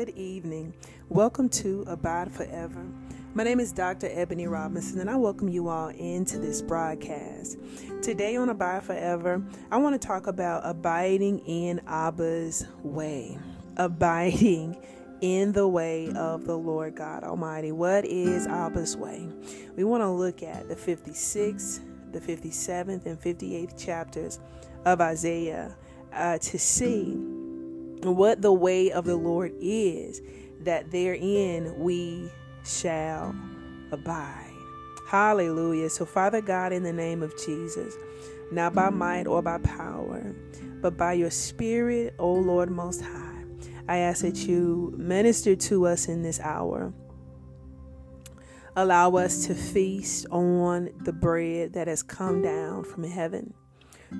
[0.00, 0.72] Good evening.
[1.10, 2.86] Welcome to Abide Forever.
[3.34, 4.08] My name is Dr.
[4.10, 7.58] Ebony Robinson, and I welcome you all into this broadcast.
[8.00, 13.38] Today on Abide Forever, I want to talk about abiding in Abba's way.
[13.76, 14.82] Abiding
[15.20, 17.70] in the way of the Lord God Almighty.
[17.70, 19.28] What is Abba's way?
[19.76, 21.80] We want to look at the 56th,
[22.12, 24.40] the 57th, and 58th chapters
[24.86, 25.76] of Isaiah
[26.14, 27.18] uh, to see
[28.04, 30.20] what the way of the Lord is,
[30.60, 32.30] that therein we
[32.64, 33.34] shall
[33.92, 34.46] abide.
[35.08, 35.90] Hallelujah.
[35.90, 37.94] So, Father God, in the name of Jesus,
[38.52, 40.34] not by might or by power,
[40.80, 43.44] but by your Spirit, O Lord Most High,
[43.88, 46.92] I ask that you minister to us in this hour.
[48.76, 53.52] Allow us to feast on the bread that has come down from heaven.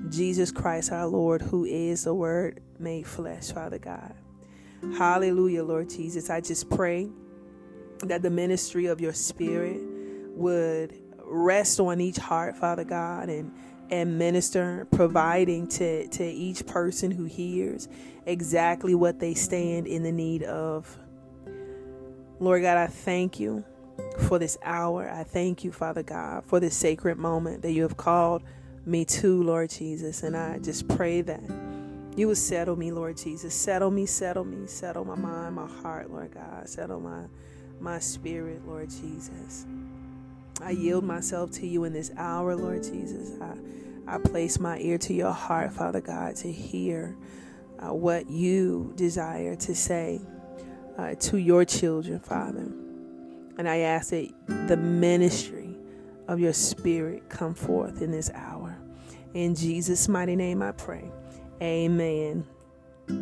[0.09, 4.13] Jesus Christ our Lord, who is the Word made flesh, Father God.
[4.97, 6.29] Hallelujah, Lord Jesus.
[6.29, 7.09] I just pray
[7.99, 9.81] that the ministry of your Spirit
[10.35, 13.51] would rest on each heart, Father God, and
[13.91, 17.89] and minister, providing to, to each person who hears
[18.25, 20.97] exactly what they stand in the need of.
[22.39, 23.65] Lord God, I thank you
[24.27, 25.09] for this hour.
[25.09, 28.43] I thank you, Father God, for this sacred moment that you have called
[28.85, 30.23] me to, Lord Jesus.
[30.23, 31.41] And I just pray that
[32.15, 33.53] you will settle me, Lord Jesus.
[33.53, 36.67] Settle me, settle me, settle my mind, my heart, Lord God.
[36.67, 37.23] Settle my
[37.79, 39.65] my spirit, Lord Jesus.
[40.61, 43.31] I yield myself to you in this hour, Lord Jesus.
[43.41, 43.55] I,
[44.07, 47.15] I place my ear to your heart, Father God, to hear
[47.79, 50.21] uh, what you desire to say
[50.97, 52.71] uh, to your children, Father.
[53.57, 54.31] And I ask that
[54.67, 55.75] the ministry
[56.27, 58.50] of your spirit come forth in this hour.
[59.33, 61.11] In Jesus' mighty name I pray.
[61.61, 62.45] Amen.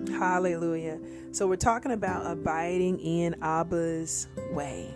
[0.09, 0.99] Hallelujah.
[1.31, 4.93] So we're talking about abiding in Abba's way.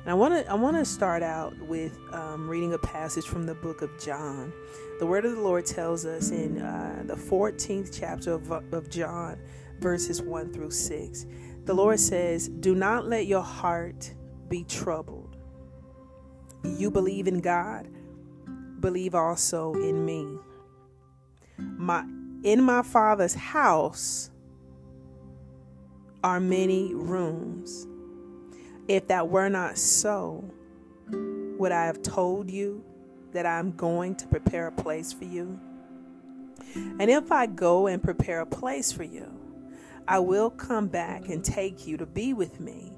[0.00, 3.46] And I want to I want to start out with um, reading a passage from
[3.46, 4.52] the book of John.
[5.00, 9.40] The word of the Lord tells us in uh, the 14th chapter of, of John,
[9.80, 11.26] verses 1 through 6.
[11.64, 14.12] The Lord says, Do not let your heart
[14.48, 15.36] be troubled.
[16.62, 17.88] You believe in God,
[18.84, 20.28] believe also in me.
[21.56, 22.04] My
[22.42, 24.30] in my father's house
[26.22, 27.86] are many rooms.
[28.86, 30.44] If that were not so,
[31.08, 32.84] would I have told you
[33.32, 35.58] that I'm going to prepare a place for you?
[36.74, 39.32] And if I go and prepare a place for you,
[40.06, 42.92] I will come back and take you to be with me,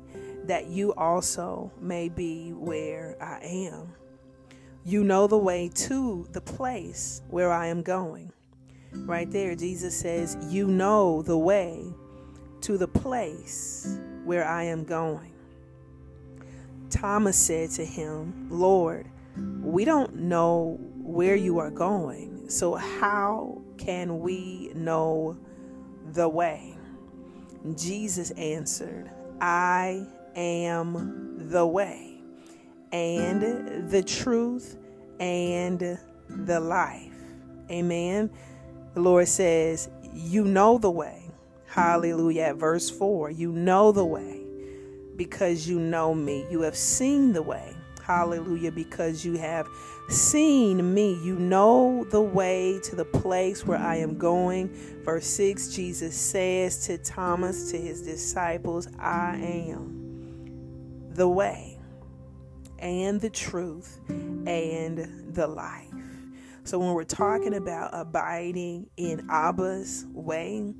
[0.47, 3.95] that you also may be where I am.
[4.87, 8.31] You know the way to the place where I am going.
[8.93, 11.93] Right there, Jesus says, You know the way
[12.61, 15.33] to the place where I am going.
[16.89, 19.09] Thomas said to him, Lord,
[19.61, 25.37] we don't know where you are going, so how can we know
[26.13, 26.79] the way?
[27.75, 29.11] Jesus answered,
[29.41, 32.06] I am the way,
[32.93, 34.77] and the truth,
[35.21, 35.99] and
[36.29, 37.13] the life.
[37.71, 38.31] Amen.
[38.95, 41.23] The Lord says, You know the way.
[41.67, 42.43] Hallelujah.
[42.43, 44.41] At verse 4, you know the way
[45.17, 46.47] because you know me.
[46.51, 47.75] You have seen the way.
[48.03, 48.73] Hallelujah.
[48.73, 49.67] Because you have
[50.09, 51.19] seen me.
[51.23, 54.71] You know the way to the place where I am going.
[55.05, 61.76] Verse 6, Jesus says to Thomas, to his disciples, I am the way
[62.79, 65.87] and the truth and the life.
[66.65, 70.75] So when we're talking about abiding in Abba's way,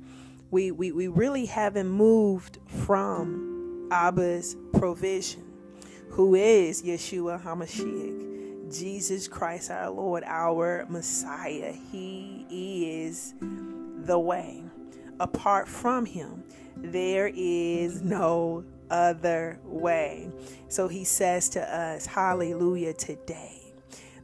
[0.51, 5.45] we, we, we really haven't moved from Abba's provision,
[6.09, 11.73] who is Yeshua HaMashiach, Jesus Christ our Lord, our Messiah.
[11.91, 12.45] He
[13.01, 14.63] is the way.
[15.19, 16.43] Apart from him,
[16.75, 20.31] there is no other way.
[20.69, 23.67] So he says to us, Hallelujah, today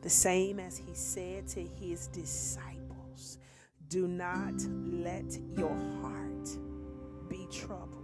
[0.04, 3.38] the same as he said to his disciples
[3.88, 4.54] do not
[4.92, 6.50] let your heart
[7.30, 8.04] be troubled.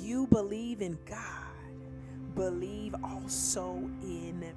[0.00, 4.52] You believe in God, believe also in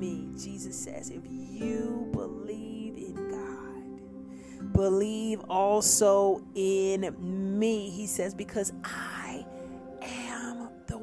[0.00, 0.30] me.
[0.36, 7.14] Jesus says, if you believe in God, believe also in
[7.58, 7.90] me.
[7.90, 9.17] He says, because I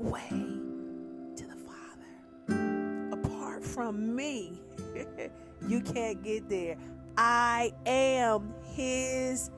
[0.08, 0.46] am the way
[3.76, 4.54] from me,
[5.68, 6.78] you can't get there.
[7.18, 9.52] I am his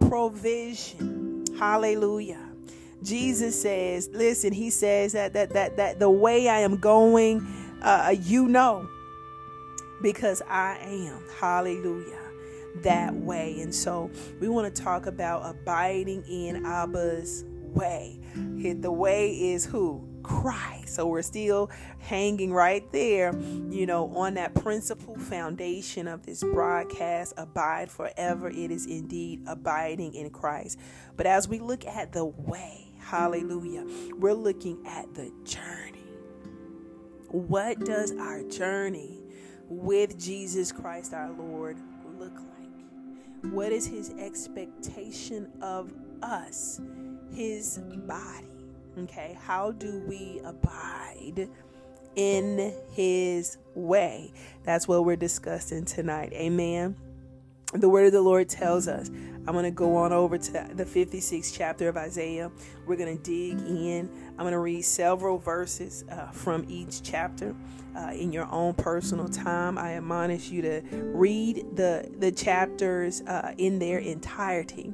[0.00, 1.44] provision.
[1.58, 2.48] Hallelujah.
[3.02, 7.46] Jesus says, listen, he says that that that that the way I am going,
[7.82, 8.88] uh, you know,
[10.02, 11.22] because I am.
[11.40, 12.20] Hallelujah.
[12.82, 13.60] That way.
[13.60, 14.10] And so
[14.40, 17.44] we want to talk about abiding in Abba's
[17.76, 18.18] way.
[18.34, 20.08] The way is who?
[20.24, 20.96] Christ.
[20.96, 21.70] So we're still
[22.00, 23.32] hanging right there,
[23.70, 28.48] you know, on that principal foundation of this broadcast abide forever.
[28.48, 30.80] It is indeed abiding in Christ.
[31.16, 33.86] But as we look at the way, hallelujah,
[34.16, 35.92] we're looking at the journey.
[37.28, 39.20] What does our journey
[39.68, 41.76] with Jesus Christ our Lord
[42.18, 43.52] look like?
[43.52, 45.92] What is his expectation of
[46.22, 46.80] us,
[47.36, 48.46] his body?
[48.98, 51.48] Okay, how do we abide
[52.16, 54.32] in his way?
[54.64, 56.32] That's what we're discussing tonight.
[56.32, 56.96] Amen.
[57.74, 59.10] The word of the Lord tells us.
[59.48, 62.50] I'm going to go on over to the 56th chapter of Isaiah.
[62.86, 64.10] We're going to dig in.
[64.30, 67.54] I'm going to read several verses uh, from each chapter
[67.96, 69.78] uh, in your own personal time.
[69.78, 74.92] I admonish you to read the the chapters uh, in their entirety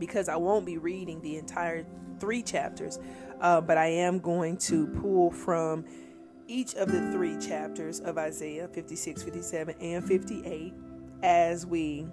[0.00, 1.86] because I won't be reading the entire
[2.18, 2.98] three chapters,
[3.40, 5.84] uh, but I am going to pull from
[6.48, 10.74] each of the three chapters of Isaiah 56, 57, and 58
[11.22, 12.06] as we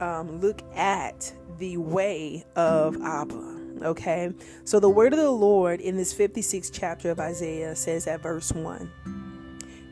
[0.00, 3.58] um, look at the way of Abba.
[3.82, 4.32] Okay,
[4.64, 8.52] so the word of the Lord in this 56th chapter of Isaiah says at verse
[8.52, 8.90] 1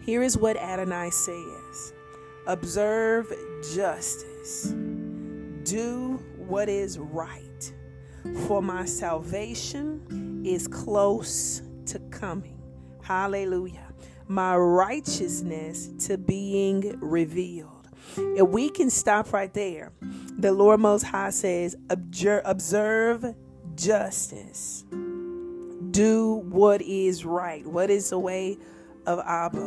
[0.02, 1.92] Here is what Adonai says
[2.46, 3.32] Observe
[3.74, 4.74] justice,
[5.62, 7.72] do what is right
[8.46, 12.58] for my salvation is close to coming.
[13.02, 13.92] Hallelujah.
[14.28, 17.88] My righteousness to being revealed.
[18.16, 19.92] If we can stop right there,
[20.38, 23.34] the Lord Most High says, observe
[23.74, 24.84] justice.
[25.90, 27.66] Do what is right.
[27.66, 28.58] What is the way
[29.06, 29.66] of Abba?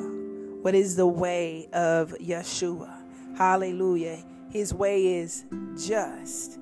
[0.61, 3.37] What is the way of Yeshua?
[3.37, 4.23] Hallelujah.
[4.49, 5.45] His way is
[5.77, 6.59] just.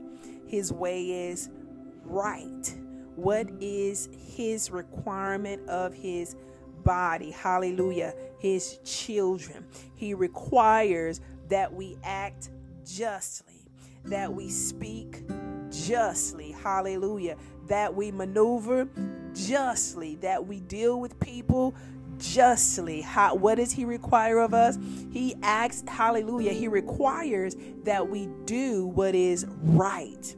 [0.49, 1.49] His way is
[2.03, 2.75] right.
[3.15, 6.35] What is his requirement of his
[6.83, 7.29] body?
[7.29, 8.15] Hallelujah.
[8.39, 9.67] His children.
[9.93, 12.49] He requires that we act
[12.83, 13.67] justly,
[14.05, 15.21] that we speak
[15.69, 16.51] justly.
[16.51, 17.37] Hallelujah.
[17.67, 18.87] That we maneuver
[19.35, 21.75] justly, that we deal with people
[22.17, 23.01] justly.
[23.01, 24.79] How, what does he require of us?
[25.11, 30.35] He acts, hallelujah, he requires that we do what is right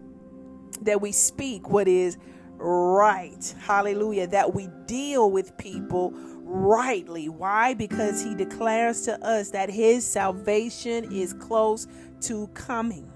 [0.82, 2.18] that we speak what is
[2.58, 3.56] right.
[3.60, 4.28] Hallelujah.
[4.28, 6.14] That we deal with people
[6.44, 7.30] rightly.
[7.30, 7.74] Why?
[7.74, 11.88] Because he declares to us that his salvation is close
[12.22, 13.12] to coming.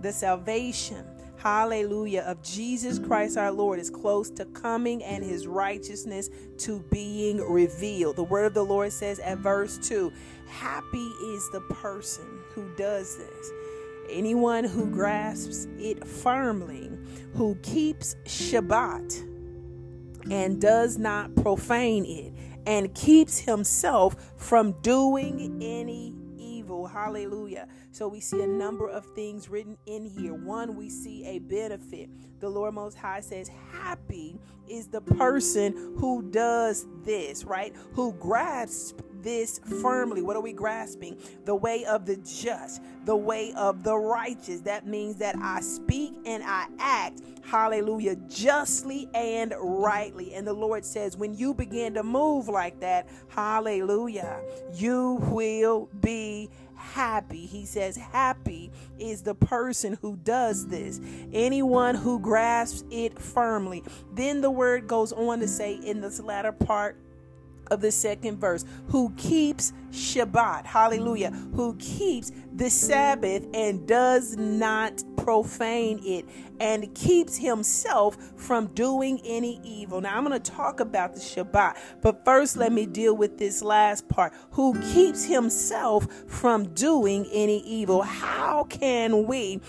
[0.00, 1.04] The salvation,
[1.36, 7.38] hallelujah, of Jesus Christ our Lord is close to coming and his righteousness to being
[7.38, 8.16] revealed.
[8.16, 10.12] The word of the Lord says at verse 2
[10.48, 13.50] Happy is the person who does this
[14.10, 16.90] anyone who grasps it firmly,
[17.34, 19.26] who keeps Shabbat
[20.30, 22.34] and does not profane it,
[22.66, 26.86] and keeps himself from doing any evil.
[26.86, 27.66] Hallelujah.
[27.90, 30.34] So we see a number of things written in here.
[30.34, 32.10] One, we see a benefit.
[32.40, 37.74] The Lord Most High says, Happy is the person who does this, right?
[37.92, 40.22] Who grasps this firmly.
[40.22, 41.16] What are we grasping?
[41.44, 44.60] The way of the just, the way of the righteous.
[44.62, 50.34] That means that I speak and I act, hallelujah, justly and rightly.
[50.34, 54.40] And the Lord says, when you begin to move like that, hallelujah,
[54.74, 56.50] you will be
[56.80, 57.46] happy.
[57.46, 61.00] He says, Happy is the person who does this,
[61.32, 63.84] anyone who grasps it firmly.
[64.12, 66.96] Then the word goes on to say in this latter part
[67.70, 75.02] of the second verse, who keeps Shabbat, hallelujah, who keeps the Sabbath and does not
[75.16, 76.24] profane it
[76.60, 80.00] and keeps himself from doing any evil.
[80.00, 83.62] Now, I'm going to talk about the Shabbat, but first, let me deal with this
[83.62, 88.02] last part who keeps himself from doing any evil.
[88.02, 89.60] How can we?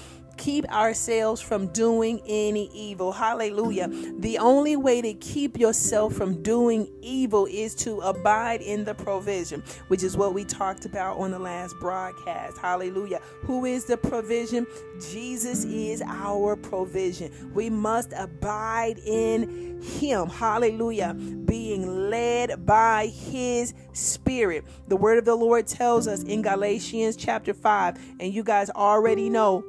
[0.42, 3.12] Keep ourselves from doing any evil.
[3.12, 3.90] Hallelujah.
[4.18, 9.64] The only way to keep yourself from doing evil is to abide in the provision,
[9.88, 12.58] which is what we talked about on the last broadcast.
[12.58, 13.22] Hallelujah.
[13.42, 14.66] Who is the provision?
[15.12, 17.52] Jesus is our provision.
[17.54, 20.28] We must abide in Him.
[20.28, 21.14] Hallelujah.
[21.14, 24.66] Being led by His Spirit.
[24.88, 29.30] The word of the Lord tells us in Galatians chapter 5, and you guys already
[29.30, 29.64] know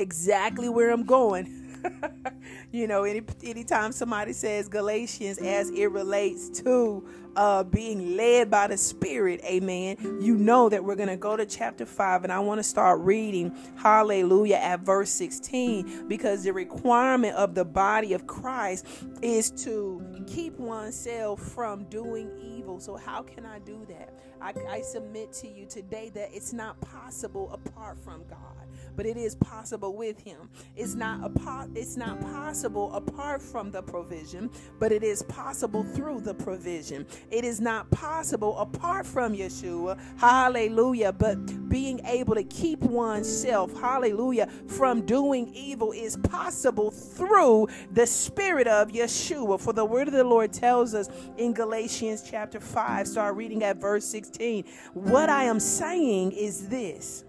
[0.00, 1.60] exactly where I'm going.
[2.72, 8.66] you know, any anytime somebody says Galatians as it relates to uh, being led by
[8.66, 12.40] the Spirit, amen, you know that we're going to go to chapter 5 and I
[12.40, 18.26] want to start reading, hallelujah, at verse 16 because the requirement of the body of
[18.26, 18.86] Christ
[19.22, 22.80] is to keep oneself from doing evil.
[22.80, 24.14] So, how can I do that?
[24.40, 29.16] I, I submit to you today that it's not possible apart from God but it
[29.16, 30.48] is possible with him.
[30.76, 35.84] It's not a po- it's not possible apart from the provision, but it is possible
[35.84, 37.06] through the provision.
[37.30, 39.98] It is not possible apart from Yeshua.
[40.18, 41.12] Hallelujah.
[41.12, 48.66] But being able to keep oneself, hallelujah, from doing evil is possible through the spirit
[48.66, 49.60] of Yeshua.
[49.60, 51.08] For the word of the Lord tells us
[51.38, 54.64] in Galatians chapter 5, start reading at verse 16.
[54.94, 57.24] What I am saying is this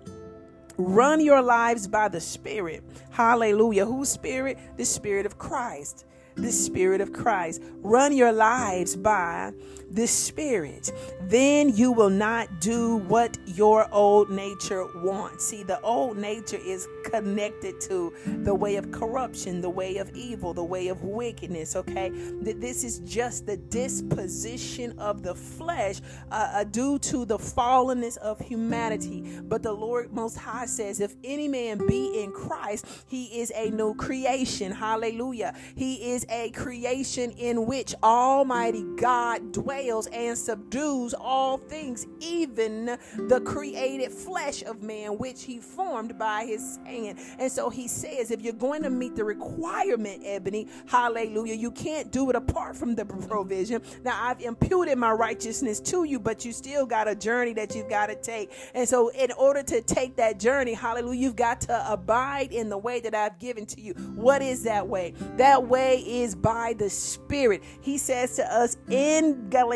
[0.81, 2.83] Run your lives by the Spirit.
[3.11, 3.85] Hallelujah.
[3.85, 4.57] Whose Spirit?
[4.77, 7.61] The Spirit of Christ the Spirit of Christ.
[7.81, 9.51] Run your lives by
[9.93, 10.91] the Spirit.
[11.21, 15.45] Then you will not do what your old nature wants.
[15.45, 20.53] See, the old nature is connected to the way of corruption, the way of evil,
[20.53, 22.09] the way of wickedness, okay?
[22.09, 25.99] This is just the disposition of the flesh
[26.31, 29.39] uh, uh, due to the fallenness of humanity.
[29.43, 33.69] But the Lord Most High says, if any man be in Christ, he is a
[33.71, 34.71] new creation.
[34.71, 35.53] Hallelujah.
[35.75, 43.41] He is a creation in which Almighty God dwells and subdues all things, even the
[43.41, 47.19] created flesh of man, which he formed by his hand.
[47.39, 52.11] And so he says, if you're going to meet the requirement, Ebony, hallelujah, you can't
[52.11, 53.81] do it apart from the provision.
[54.03, 57.89] Now, I've imputed my righteousness to you, but you still got a journey that you've
[57.89, 58.51] got to take.
[58.75, 62.77] And so, in order to take that journey, hallelujah, you've got to abide in the
[62.77, 63.93] way that I've given to you.
[64.15, 65.13] What is that way?
[65.37, 67.63] That way is by the Spirit.
[67.81, 69.70] He says to us in Galatians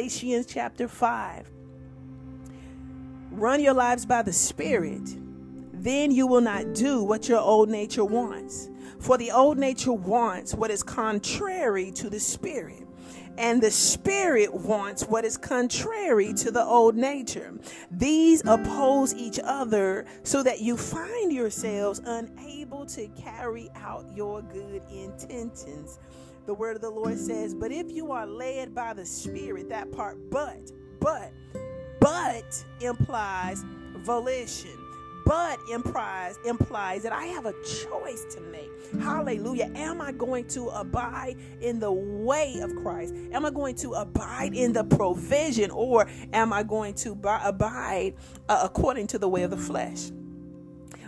[0.46, 1.50] chapter 5
[3.32, 5.16] Run your lives by the Spirit,
[5.72, 8.70] then you will not do what your old nature wants.
[9.00, 12.86] For the old nature wants what is contrary to the Spirit
[13.38, 17.54] and the spirit wants what is contrary to the old nature.
[17.92, 24.82] These oppose each other so that you find yourselves unable to carry out your good
[24.90, 26.00] intentions
[26.46, 29.92] the word of the Lord says, But if you are led by the Spirit, that
[29.92, 31.32] part, but, but,
[32.00, 33.64] but implies
[33.98, 34.78] volition.
[35.26, 38.70] But implies implies that I have a choice to make.
[39.02, 39.72] Hallelujah.
[39.74, 43.16] Am I going to abide in the way of Christ?
[43.32, 48.14] Am I going to abide in the provision or am I going to abide
[48.48, 50.12] uh, according to the way of the flesh?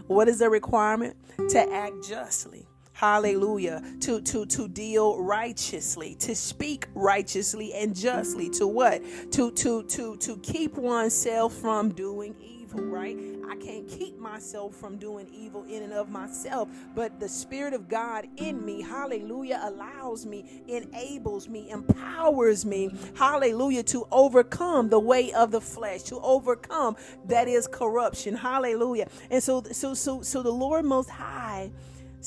[0.07, 1.15] What is the requirement?
[1.49, 2.66] To act justly
[2.97, 3.83] hallelujah.
[4.01, 9.01] To to to deal righteously to speak righteously and justly to what?
[9.33, 13.17] To to to to keep oneself from doing evil right?
[13.49, 17.87] I can't keep myself from doing evil in and of myself but the spirit of
[17.87, 25.31] god in me hallelujah allows me enables me empowers me hallelujah to overcome the way
[25.31, 29.07] of the flesh to overcome that is corruption hallelujah.
[29.31, 31.46] And so so so so the lord most high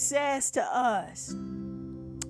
[0.01, 1.35] says to us,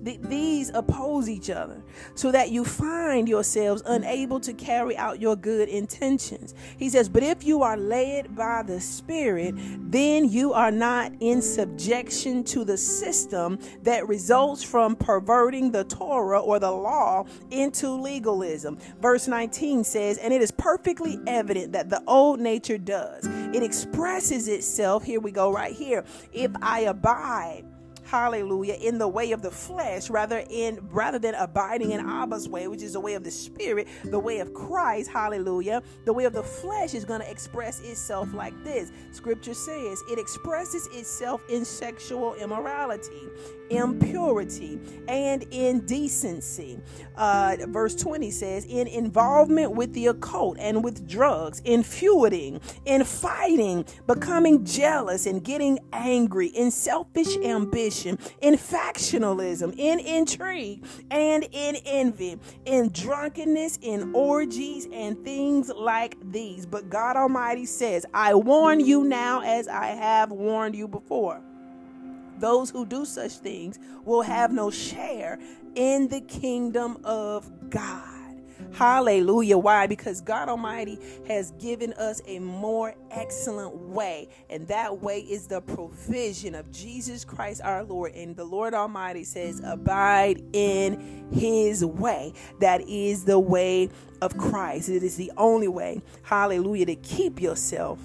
[0.03, 1.81] these oppose each other
[2.15, 6.53] so that you find yourselves unable to carry out your good intentions.
[6.77, 9.55] He says, But if you are led by the Spirit,
[9.91, 16.39] then you are not in subjection to the system that results from perverting the Torah
[16.39, 18.77] or the law into legalism.
[19.01, 23.27] Verse 19 says, And it is perfectly evident that the old nature does.
[23.53, 26.03] It expresses itself, here we go, right here.
[26.33, 27.65] If I abide,
[28.11, 32.67] hallelujah, in the way of the flesh rather in rather than abiding in Abba's way,
[32.67, 35.81] which is the way of the spirit, the way of Christ, hallelujah.
[36.03, 38.91] The way of the flesh is going to express itself like this.
[39.11, 43.29] Scripture says it expresses itself in sexual immorality,
[43.69, 44.77] impurity,
[45.07, 46.81] and indecency.
[47.15, 53.05] Uh, verse 20 says, in involvement with the occult and with drugs, in feuding, in
[53.05, 61.75] fighting, becoming jealous and getting angry, in selfish ambition, in factionalism, in intrigue, and in
[61.85, 66.65] envy, in drunkenness, in orgies, and things like these.
[66.65, 71.41] But God Almighty says, I warn you now as I have warned you before.
[72.39, 75.39] Those who do such things will have no share
[75.75, 78.20] in the kingdom of God.
[78.73, 79.57] Hallelujah.
[79.57, 79.87] Why?
[79.87, 80.97] Because God Almighty
[81.27, 87.25] has given us a more excellent way, and that way is the provision of Jesus
[87.25, 88.13] Christ our Lord.
[88.13, 92.33] And the Lord Almighty says, Abide in his way.
[92.59, 93.89] That is the way
[94.21, 94.89] of Christ.
[94.89, 97.99] It is the only way, hallelujah, to keep yourself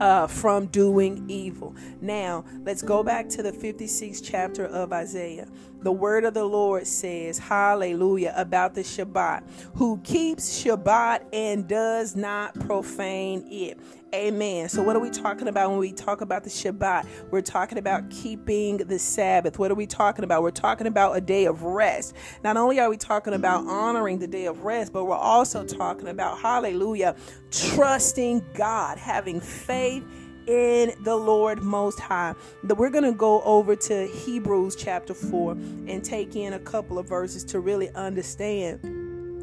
[0.00, 1.74] uh, from doing evil.
[2.00, 5.48] Now, let's go back to the 56th chapter of Isaiah.
[5.80, 9.44] The word of the Lord says, Hallelujah, about the Shabbat,
[9.74, 13.78] who keeps Shabbat and does not profane it.
[14.14, 14.68] Amen.
[14.70, 17.06] So, what are we talking about when we talk about the Shabbat?
[17.30, 19.58] We're talking about keeping the Sabbath.
[19.58, 20.42] What are we talking about?
[20.42, 22.14] We're talking about a day of rest.
[22.42, 26.08] Not only are we talking about honoring the day of rest, but we're also talking
[26.08, 27.16] about, hallelujah,
[27.50, 30.04] trusting God, having faith
[30.48, 32.34] in the Lord Most High.
[32.64, 36.98] That we're going to go over to Hebrews chapter 4 and take in a couple
[36.98, 38.80] of verses to really understand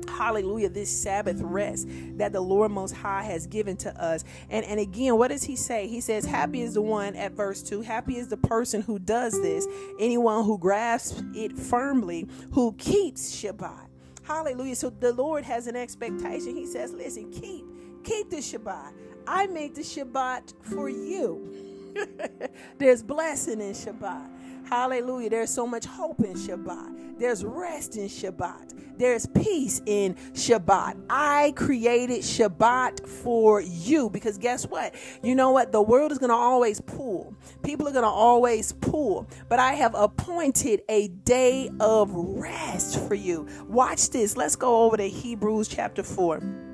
[0.09, 4.23] hallelujah, this Sabbath rest that the Lord Most High has given to us.
[4.49, 5.87] And, and again, what does he say?
[5.87, 9.39] He says, Happy is the one at verse 2, happy is the person who does
[9.41, 9.67] this,
[9.99, 13.87] anyone who grasps it firmly, who keeps Shabbat.
[14.23, 14.75] Hallelujah.
[14.75, 16.55] So the Lord has an expectation.
[16.55, 17.65] He says, Listen, keep,
[18.03, 18.93] keep the Shabbat.
[19.27, 21.93] I made the Shabbat for you.
[22.77, 24.29] There's blessing in Shabbat.
[24.67, 25.29] Hallelujah.
[25.29, 27.19] There's so much hope in Shabbat.
[27.19, 28.97] There's rest in Shabbat.
[28.97, 31.05] There's peace in Shabbat.
[31.09, 34.95] I created Shabbat for you because guess what?
[35.21, 35.71] You know what?
[35.71, 37.35] The world is going to always pull.
[37.63, 39.27] People are going to always pull.
[39.49, 43.47] But I have appointed a day of rest for you.
[43.67, 44.35] Watch this.
[44.35, 46.64] Let's go over to Hebrews chapter 4.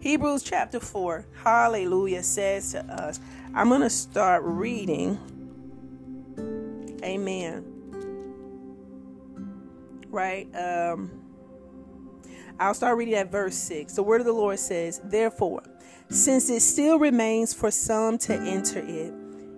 [0.00, 3.20] Hebrews chapter 4, hallelujah, says to us,
[3.54, 5.18] I'm going to start reading
[7.02, 7.64] Amen.
[10.10, 10.48] Right?
[10.54, 11.10] Um
[12.58, 13.94] I'll start reading at verse 6.
[13.94, 15.62] The word of the Lord says, Therefore,
[16.10, 19.14] since it still remains for some to enter it,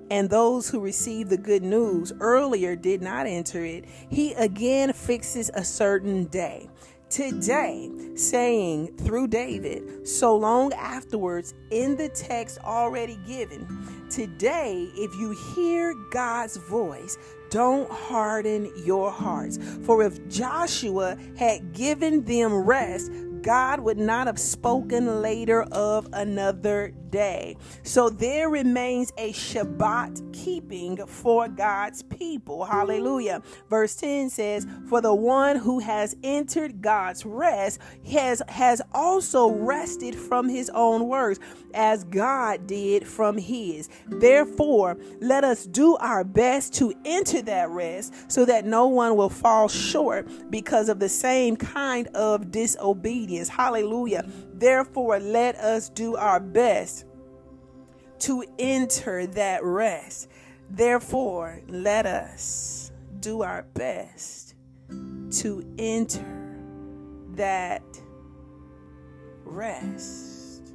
[0.08, 5.50] and those who received the good news earlier did not enter it, he again fixes
[5.54, 6.68] a certain day.
[7.12, 13.66] Today, saying through David, so long afterwards in the text already given,
[14.08, 17.18] Today, if you hear God's voice,
[17.50, 19.58] don't harden your hearts.
[19.84, 26.92] For if Joshua had given them rest, God would not have spoken later of another
[27.12, 27.56] day.
[27.84, 32.64] So there remains a Shabbat keeping for God's people.
[32.64, 33.42] Hallelujah.
[33.68, 40.16] Verse 10 says, For the one who has entered God's rest has, has also rested
[40.16, 41.38] from his own works,
[41.74, 43.88] as God did from his.
[44.06, 49.28] Therefore, let us do our best to enter that rest so that no one will
[49.28, 53.31] fall short because of the same kind of disobedience.
[53.48, 54.24] Hallelujah.
[54.54, 57.04] Therefore, let us do our best
[58.20, 60.28] to enter that rest.
[60.70, 64.54] Therefore, let us do our best
[64.88, 66.24] to enter
[67.34, 67.82] that
[69.44, 70.72] rest.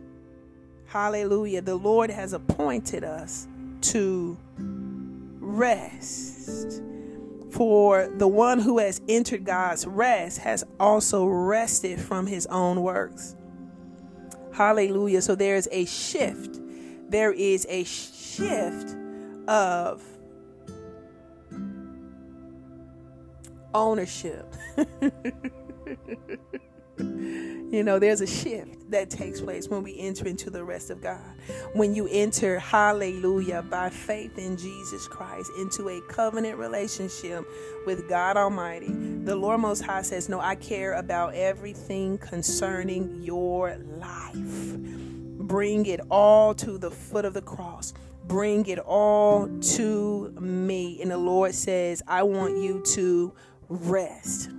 [0.86, 1.62] Hallelujah.
[1.62, 3.48] The Lord has appointed us
[3.82, 4.38] to
[5.40, 6.82] rest.
[7.52, 13.36] For the one who has entered God's rest has also rested from his own works.
[14.54, 15.22] Hallelujah.
[15.22, 16.60] So there's a shift
[17.10, 18.96] there is a shift
[19.48, 20.04] of
[23.74, 24.54] ownership.
[27.70, 31.02] you know, there's a shift that takes place when we enter into the rest of
[31.02, 31.22] God.
[31.74, 37.46] When you enter, hallelujah, by faith in Jesus Christ into a covenant relationship
[37.86, 43.76] with God Almighty, the Lord Most High says, No, I care about everything concerning your
[43.78, 44.78] life.
[45.48, 47.94] Bring it all to the foot of the cross.
[48.28, 51.02] Bring it all to me.
[51.02, 53.34] And the Lord says, I want you to
[53.70, 54.50] rest.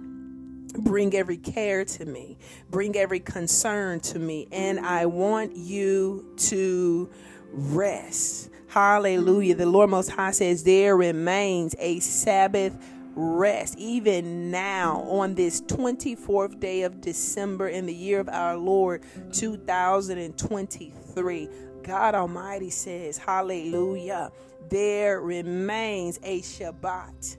[0.75, 2.37] Bring every care to me.
[2.71, 4.49] Bring every concern to me.
[4.53, 7.09] And I want you to
[7.53, 8.51] rest.
[8.69, 9.55] Hallelujah.
[9.55, 12.77] The Lord Most High says, There remains a Sabbath
[13.15, 19.03] rest, even now on this 24th day of December in the year of our Lord
[19.33, 21.49] 2023.
[21.83, 24.31] God Almighty says, Hallelujah.
[24.69, 27.39] There remains a Shabbat,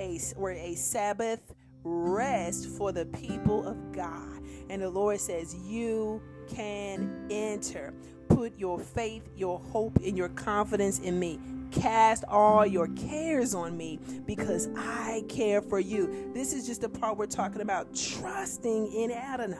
[0.00, 1.53] a, or a Sabbath
[1.84, 4.42] rest for the people of God.
[4.70, 7.94] And the Lord says, You can enter.
[8.28, 11.38] Put your faith, your hope, and your confidence in me.
[11.70, 16.30] Cast all your cares on me because I care for you.
[16.34, 19.58] This is just the part we're talking about trusting in Adonai.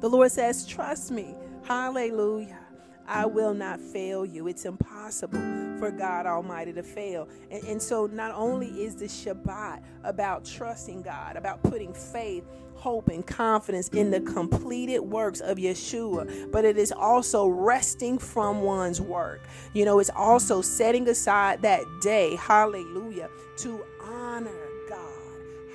[0.00, 1.34] The Lord says, Trust me.
[1.64, 2.58] Hallelujah.
[3.06, 4.48] I will not fail you.
[4.48, 7.28] It's impossible for God Almighty to fail.
[7.50, 13.08] And, and, so, not only is the Shabbat about trusting God, about putting faith, hope,
[13.08, 19.00] and confidence in the completed works of Yeshua, but it is also resting from one's
[19.00, 19.42] work.
[19.74, 24.67] You know, it's also setting aside that day, hallelujah, to honor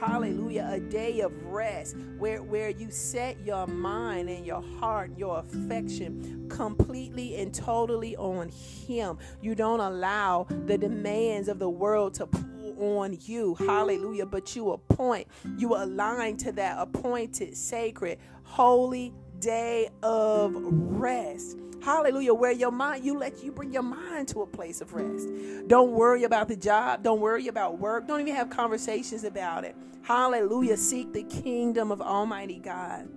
[0.06, 5.40] hallelujah, a day of rest where, where you set your mind and your heart, your
[5.40, 9.18] affection completely and totally on Him.
[9.42, 14.72] You don't allow the demands of the world to pull on you, hallelujah, but you
[14.72, 21.58] appoint, you align to that appointed, sacred, holy day of rest.
[21.84, 22.34] Hallelujah.
[22.34, 25.28] Where your mind, you let you bring your mind to a place of rest.
[25.68, 27.04] Don't worry about the job.
[27.04, 28.08] Don't worry about work.
[28.08, 29.76] Don't even have conversations about it.
[30.02, 30.78] Hallelujah.
[30.78, 33.10] Seek the kingdom of Almighty God.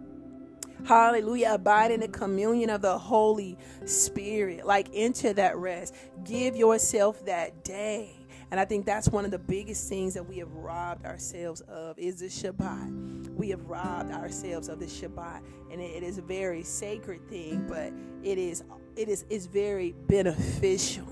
[0.85, 1.53] Hallelujah.
[1.55, 4.67] Abide in the communion of the Holy Spirit.
[4.67, 5.95] Like enter that rest.
[6.25, 8.16] Give yourself that day.
[8.51, 11.99] And I think that's one of the biggest things that we have robbed ourselves of
[11.99, 13.35] is the Shabbat.
[13.35, 15.43] We have robbed ourselves of the Shabbat.
[15.71, 18.63] And it, it is a very sacred thing, but it is
[18.97, 21.07] it is is very beneficial.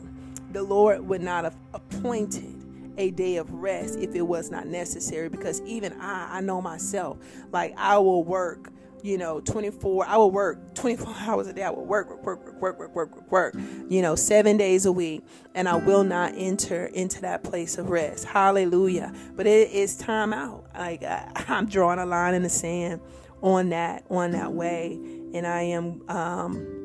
[0.52, 2.64] The Lord would not have appointed
[2.96, 7.18] a day of rest if it was not necessary because even I I know myself
[7.52, 8.70] like I will work
[9.04, 11.62] you know, 24, I will work 24 hours a day.
[11.62, 13.54] I will work, work, work, work, work, work, work, work,
[13.90, 15.22] you know, seven days a week.
[15.54, 18.24] And I will not enter into that place of rest.
[18.24, 19.12] Hallelujah.
[19.36, 20.64] But it is time out.
[20.74, 23.02] Like I, I'm drawing a line in the sand
[23.42, 24.98] on that, on that way.
[25.34, 26.80] And I am, um,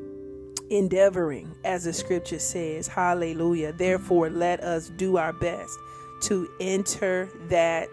[0.68, 3.72] endeavoring, as the scripture says, hallelujah.
[3.72, 5.76] Therefore, let us do our best
[6.24, 7.88] to enter that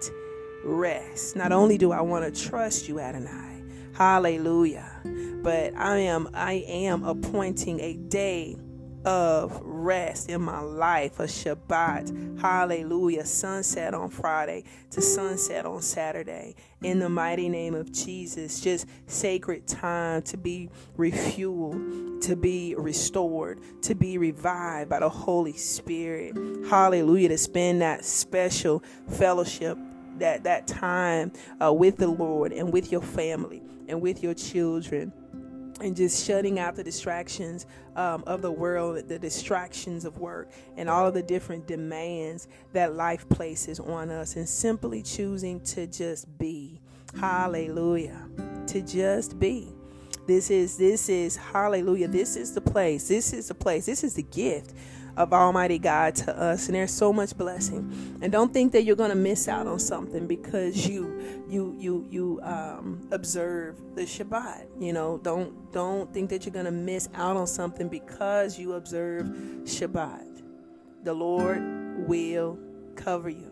[0.64, 1.36] rest.
[1.36, 3.47] Not only do I want to trust you, Adonai,
[3.98, 4.92] Hallelujah.
[5.42, 8.56] But I am I am appointing a day
[9.06, 12.40] of rest in my life, a Shabbat.
[12.40, 13.26] Hallelujah.
[13.26, 16.56] Sunset on Friday to sunset on Saturday.
[16.84, 23.60] In the mighty name of Jesus, just sacred time to be refueled, to be restored,
[23.82, 26.38] to be revived by the Holy Spirit.
[26.70, 27.30] Hallelujah.
[27.30, 29.76] To spend that special fellowship,
[30.20, 31.32] that, that time
[31.64, 35.12] uh, with the Lord and with your family and with your children
[35.82, 40.90] and just shutting out the distractions um, of the world, the distractions of work, and
[40.90, 46.38] all of the different demands that life places on us, and simply choosing to just
[46.38, 46.82] be.
[47.20, 48.28] Hallelujah.
[48.68, 49.70] To just be.
[50.28, 52.08] This is this is hallelujah.
[52.08, 53.08] This is the place.
[53.08, 53.86] This is the place.
[53.86, 54.74] This is the gift
[55.18, 58.20] of Almighty God to us, and there's so much blessing.
[58.22, 62.40] And don't think that you're to miss out on something because you you you you
[62.44, 64.68] um, observe the Shabbat.
[64.80, 69.26] You know, don't don't think that you're to miss out on something because you observe
[69.64, 70.44] Shabbat.
[71.04, 72.60] The Lord will
[72.96, 73.52] cover you.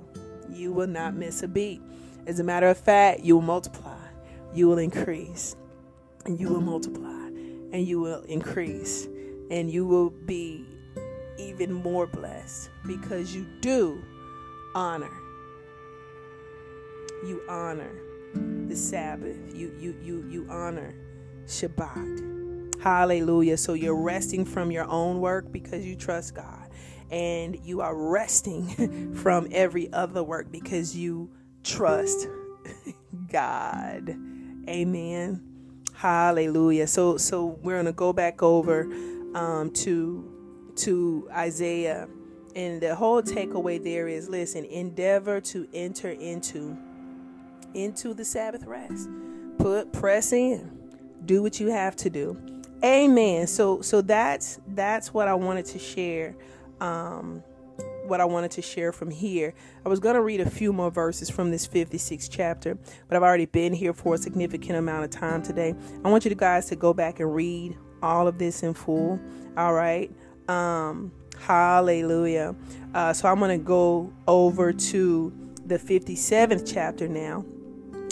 [0.50, 1.82] You will not miss a beat.
[2.28, 3.98] As a matter of fact, you will multiply.
[4.54, 5.56] You will increase.
[6.26, 7.28] And you will multiply.
[7.72, 9.08] And you will increase.
[9.50, 10.66] And you will be
[11.38, 14.04] even more blessed because you do
[14.74, 15.12] honor.
[17.26, 17.92] You honor
[18.68, 19.38] the Sabbath.
[19.54, 20.94] You you you you honor
[21.46, 22.82] Shabbat.
[22.82, 23.58] Hallelujah.
[23.58, 26.70] So you're resting from your own work because you trust God.
[27.12, 31.30] And you are resting from every other work because you
[31.64, 32.28] trust
[33.32, 34.10] God.
[34.68, 35.42] Amen.
[35.94, 36.88] Hallelujah.
[36.88, 38.84] So so we're gonna go back over
[39.34, 40.35] um, to
[40.78, 42.08] to Isaiah.
[42.56, 46.78] And the whole takeaway there is listen, endeavor to enter into
[47.74, 49.10] into the Sabbath rest.
[49.58, 50.72] Put press in.
[51.26, 52.38] Do what you have to do.
[52.84, 53.48] Amen.
[53.48, 56.36] So so that's that's what I wanted to share.
[56.80, 57.44] Um
[58.08, 59.54] what I wanted to share from here.
[59.86, 63.24] I was going to read a few more verses from this 56th chapter, but I've
[63.24, 65.74] already been here for a significant amount of time today.
[66.04, 69.20] I want you guys to go back and read all of this in full.
[69.58, 70.12] All right.
[70.48, 72.56] Um, hallelujah.
[72.94, 75.34] Uh, so I'm going to go over to
[75.66, 77.44] the 57th chapter now.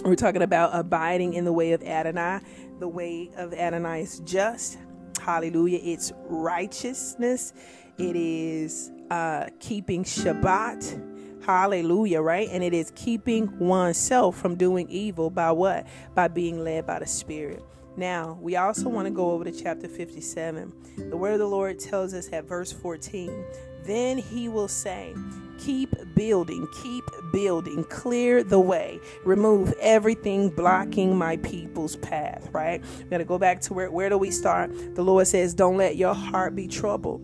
[0.04, 2.41] We're talking about abiding in the way of Adonai.
[2.80, 4.78] The way of Adonai is just.
[5.22, 5.80] Hallelujah.
[5.82, 7.54] It's righteousness.
[7.98, 11.43] It is uh, keeping Shabbat.
[11.46, 12.50] Hallelujah, right?
[12.52, 15.88] And it is keeping oneself from doing evil by what?
[16.15, 17.63] By being led by the Spirit.
[17.95, 20.73] Now, we also want to go over to chapter 57.
[21.10, 23.45] The word of the Lord tells us at verse 14
[23.84, 25.13] Then he will say,
[25.60, 32.84] Keep building, keep building, clear the way, remove everything blocking my people's path, right?
[32.97, 34.95] We got to go back to where, where do we start?
[34.95, 37.21] The Lord says, Don't let your heart be troubled.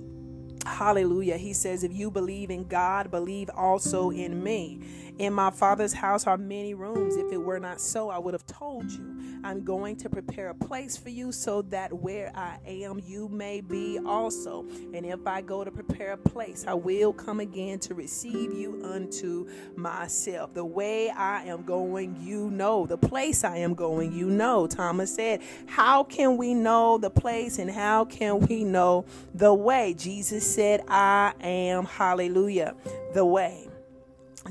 [0.65, 1.37] Hallelujah.
[1.37, 4.81] He says, If you believe in God, believe also in me.
[5.19, 7.17] In my Father's house are many rooms.
[7.17, 9.39] If it were not so, I would have told you.
[9.43, 13.59] I'm going to prepare a place for you so that where I am, you may
[13.59, 14.65] be also.
[14.93, 18.81] And if I go to prepare a place, I will come again to receive you
[18.81, 20.53] unto myself.
[20.53, 22.85] The way I am going, you know.
[22.85, 24.67] The place I am going, you know.
[24.67, 29.03] Thomas said, How can we know the place and how can we know
[29.33, 29.95] the way?
[29.97, 32.73] Jesus said, I am, hallelujah,
[33.13, 33.68] the way.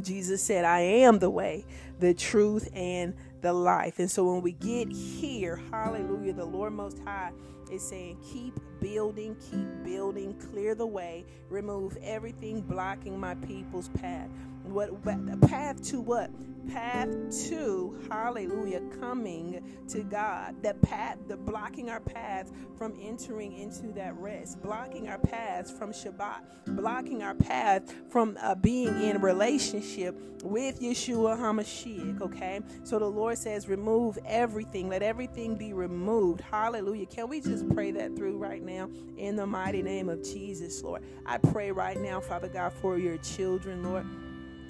[0.03, 1.65] Jesus said, I am the way,
[1.99, 3.99] the truth, and the life.
[3.99, 7.33] And so when we get here, hallelujah, the Lord Most High
[7.71, 14.29] is saying, keep building, keep building, clear the way, remove everything blocking my people's path.
[14.69, 15.03] What
[15.49, 16.31] path to what?
[16.69, 17.09] Path
[17.49, 20.63] to hallelujah, coming to God.
[20.63, 25.93] The path, the blocking our path from entering into that rest, blocking our paths from
[25.93, 32.21] Shabbat, blocking our path from uh, being in relationship with Yeshua HaMashiach.
[32.21, 36.43] Okay, so the Lord says, remove everything, let everything be removed.
[36.43, 37.07] Hallelujah.
[37.07, 41.03] Can we just pray that through right now in the mighty name of Jesus, Lord?
[41.25, 44.07] I pray right now, Father God, for your children, Lord.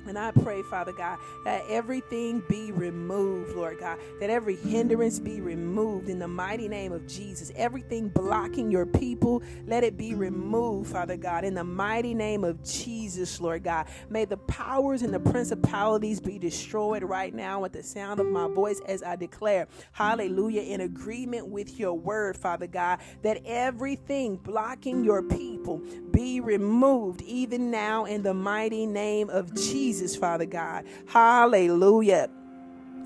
[0.07, 5.41] And I pray, Father God, that everything be removed, Lord God, that every hindrance be
[5.41, 7.53] removed in the mighty name of Jesus.
[7.57, 12.63] Everything blocking your people, let it be removed, Father God, in the mighty name of
[12.65, 13.87] Jesus, Lord God.
[14.09, 18.49] May the powers and the principalities be destroyed right now at the sound of my
[18.49, 25.05] voice as I declare, hallelujah, in agreement with your word, Father God, that everything blocking
[25.05, 25.83] your people
[26.19, 30.17] be removed even now in the mighty name of Jesus.
[30.17, 30.85] Father God.
[31.07, 32.29] Hallelujah.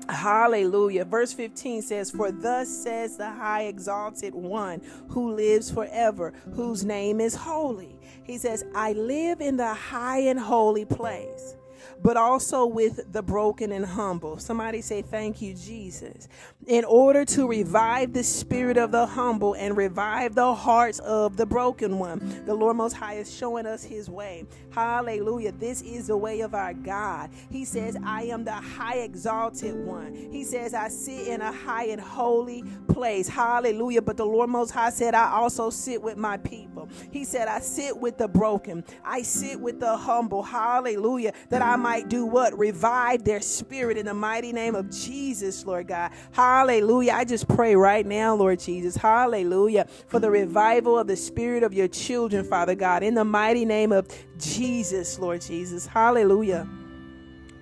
[0.09, 1.05] Hallelujah.
[1.05, 7.21] Verse 15 says, For thus says the high exalted one who lives forever, whose name
[7.21, 7.95] is holy.
[8.23, 11.55] He says, I live in the high and holy place
[12.01, 14.37] but also with the broken and humble.
[14.37, 16.27] Somebody say, Thank you, Jesus.
[16.67, 21.45] In order to revive the spirit of the humble and revive the hearts of the
[21.45, 22.43] broken one.
[22.45, 24.45] The Lord Most High is showing us his way.
[24.71, 25.51] Hallelujah.
[25.51, 27.31] This is the way of our God.
[27.49, 30.15] He says, I am the high exalted one.
[30.15, 33.27] He says, I sit in a high and holy place.
[33.27, 34.01] Hallelujah.
[34.01, 36.87] But the Lord Most High said, I also sit with my people.
[37.11, 38.83] He said, I sit with the broken.
[39.03, 40.43] I sit with the humble.
[40.43, 41.33] Hallelujah.
[41.49, 42.57] That I might do what?
[42.57, 46.11] Revive their spirit in the mighty name of Jesus, Lord God.
[46.31, 46.52] Hallelujah.
[46.53, 48.95] I just pray right now, Lord Jesus.
[48.95, 49.87] Hallelujah.
[50.07, 53.91] For the revival of the spirit of your children, Father God, in the mighty name
[53.91, 55.87] of Jesus, Lord Jesus.
[55.87, 56.67] Hallelujah.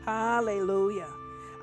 [0.06, 1.08] Hallelujah.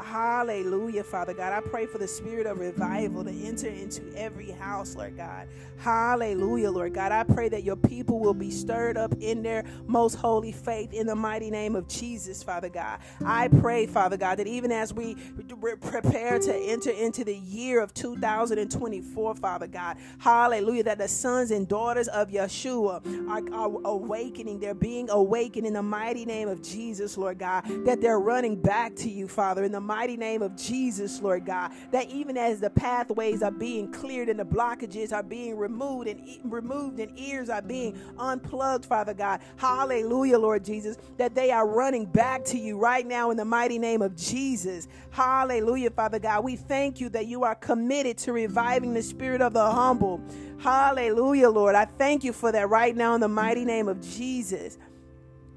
[0.00, 1.52] Hallelujah, Father God.
[1.52, 5.48] I pray for the spirit of revival to enter into every house, Lord God.
[5.78, 7.12] Hallelujah, Lord God.
[7.12, 11.06] I pray that your people will be stirred up in their most holy faith in
[11.06, 12.98] the mighty name of Jesus, Father God.
[13.24, 15.14] I pray, Father God, that even as we
[15.80, 21.68] prepare to enter into the year of 2024, Father God, hallelujah, that the sons and
[21.68, 24.58] daughters of Yeshua are, are awakening.
[24.58, 28.96] They're being awakened in the mighty name of Jesus, Lord God, that they're running back
[28.96, 32.70] to you, Father, in the mighty name of Jesus, Lord God, that even as the
[32.70, 37.48] pathways are being cleared and the blockages are being removed and e- removed and ears
[37.48, 42.78] are being unplugged, Father God, hallelujah, Lord Jesus, that they are running back to you
[42.78, 44.88] right now in the mighty name of Jesus.
[45.10, 46.44] Hallelujah, Father God.
[46.44, 50.20] We thank you that you are committed to reviving the spirit of the humble.
[50.58, 51.74] Hallelujah, Lord.
[51.74, 54.78] I thank you for that right now in the mighty name of Jesus.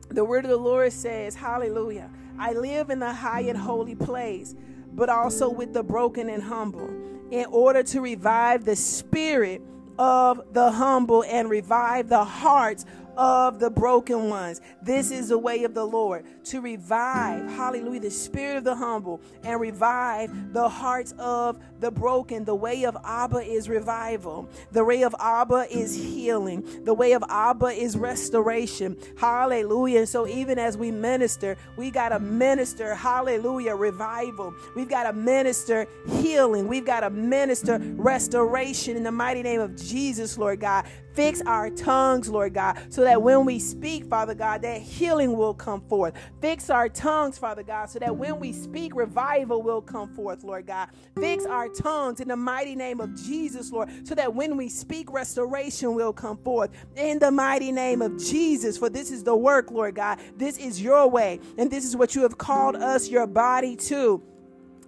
[0.09, 2.09] The word of the Lord says, Hallelujah.
[2.37, 4.55] I live in the high and holy place,
[4.93, 6.89] but also with the broken and humble,
[7.31, 9.61] in order to revive the spirit
[9.97, 12.85] of the humble and revive the hearts
[13.17, 14.61] of the broken ones.
[14.81, 19.21] This is the way of the Lord to revive, hallelujah, the spirit of the humble
[19.43, 22.45] and revive the hearts of the broken.
[22.45, 24.49] The way of Abba is revival.
[24.71, 26.83] The way of Abba is healing.
[26.83, 28.97] The way of Abba is restoration.
[29.17, 29.99] Hallelujah.
[29.99, 34.53] And so, even as we minister, we got to minister, hallelujah, revival.
[34.75, 36.67] We've got to minister healing.
[36.67, 40.85] We've got to minister restoration in the mighty name of Jesus, Lord God.
[41.13, 45.53] Fix our tongues, Lord God, so that when we speak, Father God, that healing will
[45.53, 46.13] come forth.
[46.41, 50.67] Fix our tongues, Father God, so that when we speak, revival will come forth, Lord
[50.67, 50.89] God.
[51.19, 55.11] Fix our tongues in the mighty name of Jesus, Lord, so that when we speak,
[55.11, 56.71] restoration will come forth.
[56.95, 60.19] In the mighty name of Jesus, for this is the work, Lord God.
[60.37, 64.23] This is your way, and this is what you have called us, your body, to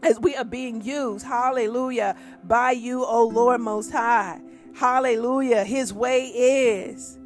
[0.03, 4.41] as we are being used, hallelujah, by you, O Lord Most High.
[4.75, 5.63] Hallelujah.
[5.63, 7.19] His way is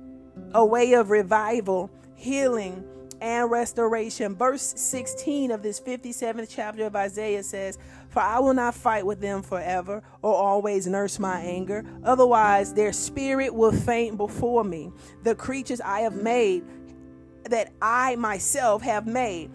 [0.53, 2.83] a way of revival, healing,
[3.21, 4.35] and restoration.
[4.35, 7.77] Verse 16 of this 57th chapter of Isaiah says,
[8.09, 11.83] For I will not fight with them forever or always nurse my anger.
[12.03, 14.91] Otherwise, their spirit will faint before me.
[15.23, 16.63] The creatures I have made,
[17.45, 19.51] that I myself have made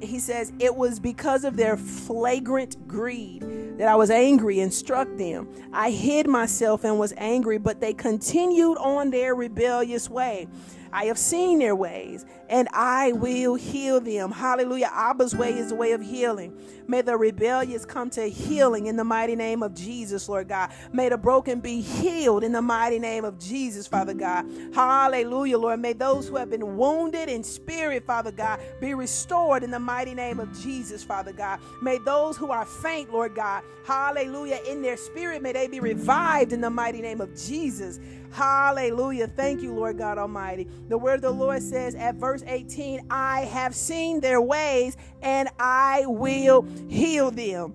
[0.00, 3.44] he says, It was because of their flagrant greed
[3.78, 5.48] that I was angry and struck them.
[5.72, 10.48] I hid myself and was angry, but they continued on their rebellious way.
[10.92, 14.30] I have seen their ways, and I will heal them.
[14.30, 14.90] Hallelujah.
[14.92, 16.56] Abba's way is the way of healing.
[16.88, 20.70] May the rebellious come to healing in the mighty name of Jesus, Lord God.
[20.92, 24.46] May the broken be healed in the mighty name of Jesus, Father God.
[24.72, 25.80] Hallelujah, Lord.
[25.80, 30.14] May those who have been wounded in spirit, Father God, be restored in the mighty
[30.14, 31.60] name of Jesus, Father God.
[31.82, 36.52] May those who are faint, Lord God, hallelujah, in their spirit, may they be revived
[36.52, 37.98] in the mighty name of Jesus.
[38.32, 39.28] Hallelujah.
[39.28, 40.68] Thank you, Lord God Almighty.
[40.88, 45.48] The word of the Lord says at verse 18, I have seen their ways and
[45.58, 47.74] I will heal them.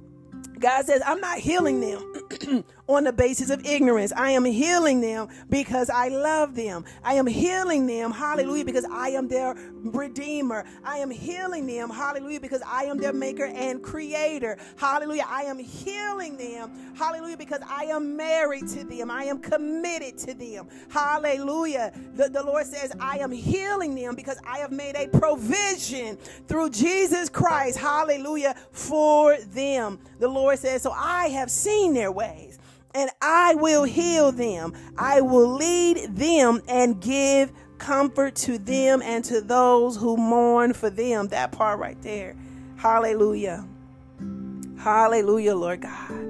[0.59, 2.63] God says, I'm not healing them
[2.95, 4.11] on the basis of ignorance.
[4.15, 6.85] I am healing them because I love them.
[7.03, 10.65] I am healing them, hallelujah, because I am their redeemer.
[10.83, 14.57] I am healing them, hallelujah, because I am their maker and creator.
[14.77, 15.25] Hallelujah.
[15.27, 19.11] I am healing them, hallelujah, because I am married to them.
[19.11, 20.67] I am committed to them.
[20.89, 21.91] Hallelujah.
[22.15, 26.69] The, the Lord says, I am healing them because I have made a provision through
[26.69, 29.99] Jesus Christ, hallelujah, for them.
[30.19, 32.59] The Lord says, So I have seen their ways
[32.93, 34.73] and I will heal them.
[34.97, 40.89] I will lead them and give comfort to them and to those who mourn for
[40.89, 41.27] them.
[41.29, 42.35] That part right there.
[42.77, 43.67] Hallelujah.
[44.77, 46.27] Hallelujah, Lord God.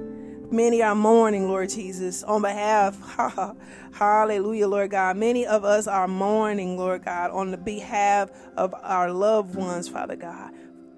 [0.52, 2.98] Many are mourning, Lord Jesus, on behalf.
[3.92, 5.16] Hallelujah, Lord God.
[5.16, 10.16] Many of us are mourning, Lord God, on the behalf of our loved ones, Father
[10.16, 10.52] God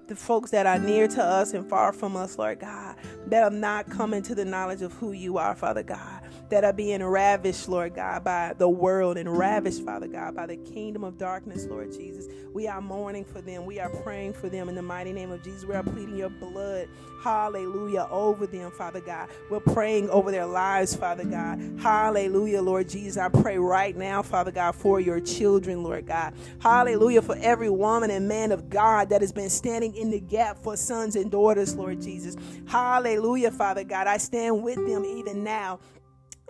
[0.07, 2.95] the folks that are near to us and far from us, Lord God,
[3.27, 6.73] that are not coming to the knowledge of who you are, Father God, that are
[6.73, 11.17] being ravished, Lord God, by the world and ravished, Father God, by the kingdom of
[11.17, 12.27] darkness, Lord Jesus.
[12.53, 13.65] We are mourning for them.
[13.65, 15.65] We are praying for them in the mighty name of Jesus.
[15.65, 16.87] We are pleading your blood,
[17.21, 19.29] hallelujah, over them, Father God.
[19.49, 21.59] We're praying over their lives, Father God.
[21.81, 23.17] Hallelujah, Lord Jesus.
[23.17, 26.33] I pray right now, Father God, for your children, Lord God.
[26.59, 30.57] Hallelujah, for every woman and man of God that has been standing in the gap
[30.57, 32.37] for sons and daughters, Lord Jesus.
[32.67, 34.07] Hallelujah, Father God.
[34.07, 35.79] I stand with them even now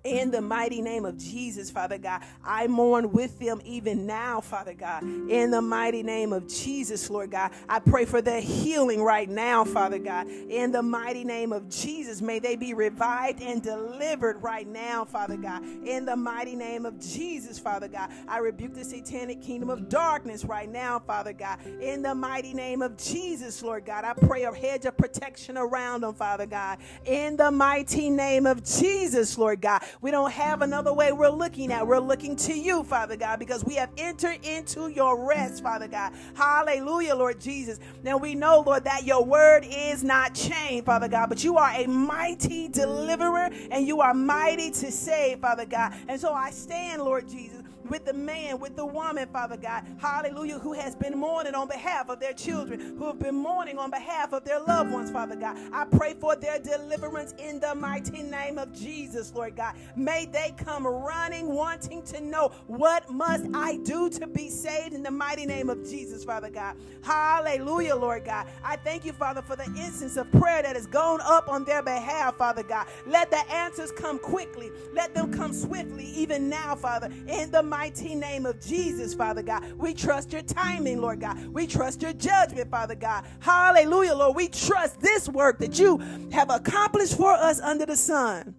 [0.06, 2.22] in the mighty name of Jesus, Father God.
[2.44, 5.04] I mourn with them even now, Father God.
[5.04, 7.52] In the mighty name of Jesus, Lord God.
[7.68, 10.28] I pray for their healing right now, Father God.
[10.28, 15.38] In the mighty name of Jesus, may they be revived and delivered right now, Father
[15.38, 15.64] God.
[15.64, 18.12] In the mighty name of Jesus, Father God.
[18.28, 21.66] I rebuke the satanic kingdom of darkness right now, Father God.
[21.66, 24.06] In the mighty name of Jesus, Lord God.
[24.06, 26.78] I pray a hedge of protection around them, Father God.
[27.06, 29.82] In the mighty name of Jesus, Lord God.
[30.02, 31.86] We don't have another way we're looking at.
[31.88, 36.14] We're looking to you, Father God, because we have entered into your rest, Father God.
[36.36, 37.80] Hallelujah, Lord Jesus.
[38.04, 41.72] Now we know, Lord, that your word is not changed, Father God, but you are
[41.72, 45.94] a mighty deliverer and you are mighty to save, Father God.
[46.08, 47.55] And so I stand, Lord Jesus
[47.90, 52.10] with the man, with the woman, Father God, hallelujah, who has been mourning on behalf
[52.10, 55.58] of their children, who have been mourning on behalf of their loved ones, Father God.
[55.72, 59.76] I pray for their deliverance in the mighty name of Jesus, Lord God.
[59.96, 65.04] May they come running, wanting to know what must I do to be saved in
[65.04, 66.76] the mighty name of Jesus, Father God.
[67.04, 68.48] Hallelujah, Lord God.
[68.64, 71.84] I thank you, Father, for the instance of prayer that has gone up on their
[71.84, 72.88] behalf, Father God.
[73.06, 74.72] Let the answers come quickly.
[74.94, 79.74] Let them come swiftly, even now, Father, in the mighty name of Jesus, Father God.
[79.74, 81.46] We trust your timing, Lord God.
[81.48, 83.26] We trust your judgment, Father God.
[83.42, 84.38] Hallelujah, Lord.
[84.38, 85.98] We trust this work that you
[86.32, 88.56] have accomplished for us under the sun.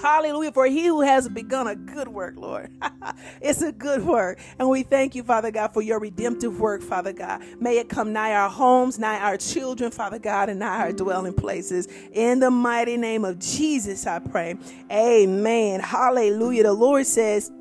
[0.00, 0.52] Hallelujah.
[0.52, 2.70] For he who has begun a good work, Lord.
[3.42, 4.38] it's a good work.
[4.58, 7.42] And we thank you, Father God, for your redemptive work, Father God.
[7.60, 11.34] May it come nigh our homes, nigh our children, Father God, and nigh our dwelling
[11.34, 11.86] places.
[12.12, 14.56] In the mighty name of Jesus, I pray.
[14.90, 15.80] Amen.
[15.80, 16.62] Hallelujah.
[16.62, 17.52] The Lord says,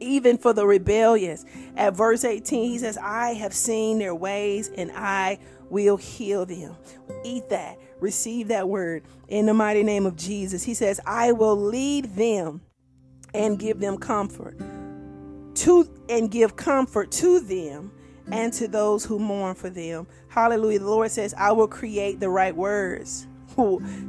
[0.00, 1.44] even for the rebellious.
[1.76, 5.38] At verse 18, he says, I have seen their ways and I
[5.70, 6.76] will heal them.
[7.24, 7.78] Eat that.
[8.00, 10.62] Receive that word in the mighty name of Jesus.
[10.62, 12.60] He says, I will lead them
[13.32, 14.58] and give them comfort.
[15.56, 17.92] To and give comfort to them
[18.30, 20.06] and to those who mourn for them.
[20.28, 20.80] Hallelujah.
[20.80, 23.26] The Lord says, I will create the right words.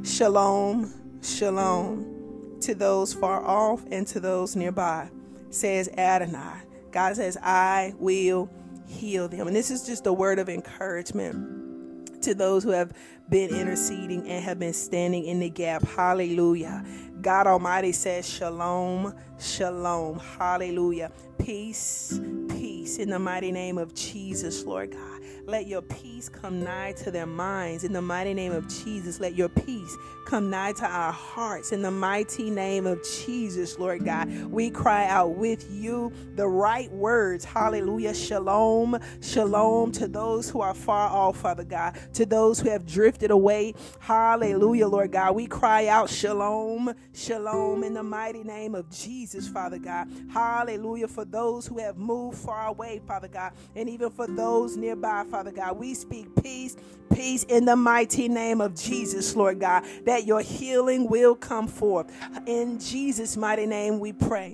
[0.03, 2.15] Shalom, shalom
[2.61, 5.07] to those far off and to those nearby,
[5.55, 6.61] says Adonai.
[6.91, 8.49] God says, I will
[8.87, 9.47] heal them.
[9.47, 12.93] And this is just a word of encouragement to those who have
[13.29, 15.83] been interceding and have been standing in the gap.
[15.83, 16.83] Hallelujah.
[17.21, 20.19] God Almighty says, Shalom, shalom.
[20.19, 21.11] Hallelujah.
[21.37, 22.19] Peace,
[22.49, 25.21] peace in the mighty name of Jesus, Lord God.
[25.47, 29.19] Let your peace come nigh to their minds in the mighty name of Jesus.
[29.19, 34.03] Let your peace come nigh to our hearts in the mighty name of Jesus, Lord
[34.03, 34.27] God.
[34.45, 37.45] We cry out with you the right words.
[37.45, 38.13] Hallelujah.
[38.15, 38.97] Shalom.
[39.21, 43.75] Shalom to those who are far off, Father God, to those who have drifted away.
[43.99, 45.35] Hallelujah, Lord God.
[45.35, 46.93] We cry out shalom.
[47.13, 50.07] Shalom in the mighty name of Jesus, Father God.
[50.31, 51.07] Hallelujah.
[51.07, 55.51] For those who have moved far away, Father God, and even for those nearby, Father
[55.51, 55.77] God.
[55.77, 56.75] We speak peace,
[57.13, 62.11] peace in the mighty name of Jesus, Lord God, that your healing will come forth.
[62.45, 64.53] In Jesus' mighty name we pray.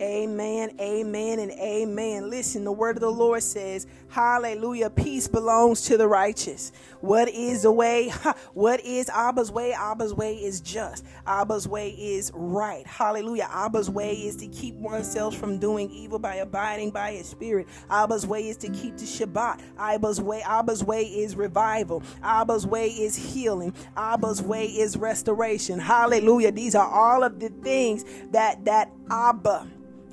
[0.00, 2.30] Amen, amen, and amen.
[2.30, 6.72] Listen, the word of the Lord says, Hallelujah, peace belongs to the righteous.
[7.00, 8.12] What is the way?
[8.54, 9.72] What is Abba's way?
[9.72, 11.04] Abba's way is just.
[11.26, 12.86] Abba's way is right.
[12.86, 13.48] Hallelujah.
[13.50, 17.68] Abba's way is to keep oneself from doing evil by abiding by his spirit.
[17.90, 19.60] Abba's way is to keep the Shabbat.
[19.78, 22.02] Abba's way, Abba's way is revival.
[22.22, 23.74] Abba's way is healing.
[23.96, 25.78] Abba's way is restoration.
[25.78, 26.52] Hallelujah.
[26.52, 29.68] These are all of the things that that Abba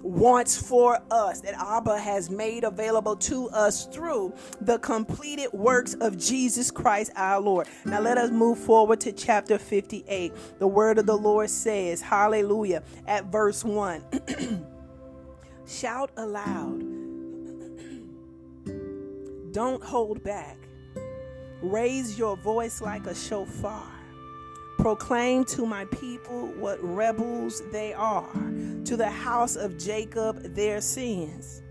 [0.07, 6.17] wants for us, that Abba has made available to us through the completed works of
[6.17, 7.67] Jesus Christ our Lord.
[7.85, 10.59] Now let us move forward to chapter 58.
[10.59, 14.03] The word of the Lord says, Hallelujah, at verse 1.
[15.67, 16.79] Shout aloud.
[19.51, 20.57] Don't hold back.
[21.61, 23.96] Raise your voice like a shofar
[24.77, 28.31] Proclaim to my people what rebels they are,
[28.85, 31.61] to the house of Jacob their sins.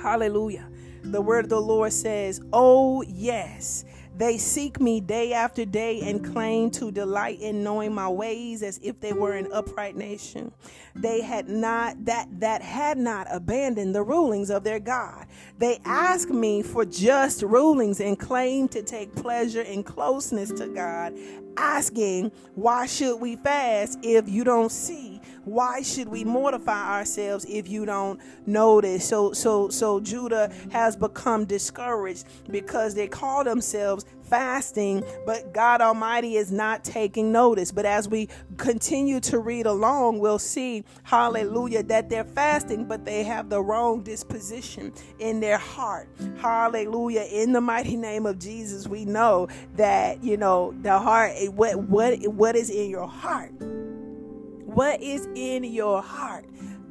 [0.00, 0.68] Hallelujah.
[1.02, 3.84] The word of the Lord says, Oh, yes,
[4.20, 8.78] they seek me day after day and claim to delight in knowing my ways as
[8.82, 10.52] if they were an upright nation.
[10.94, 15.26] They had not that that had not abandoned the rulings of their God.
[15.58, 21.14] They ask me for just rulings and claim to take pleasure in closeness to God,
[21.56, 25.09] asking, "Why should we fast if you don't see?"
[25.44, 31.44] Why should we mortify ourselves if you don't notice so so so judah has become
[31.44, 37.72] discouraged because they call themselves fasting, but God Almighty is not taking notice.
[37.72, 43.24] But as we continue to read along, we'll see, hallelujah, that they're fasting, but they
[43.24, 46.08] have the wrong disposition in their heart.
[46.38, 47.22] Hallelujah.
[47.22, 52.16] In the mighty name of Jesus, we know that, you know, the heart, what, what,
[52.28, 53.52] what is in your heart?
[54.74, 56.44] What is in your heart?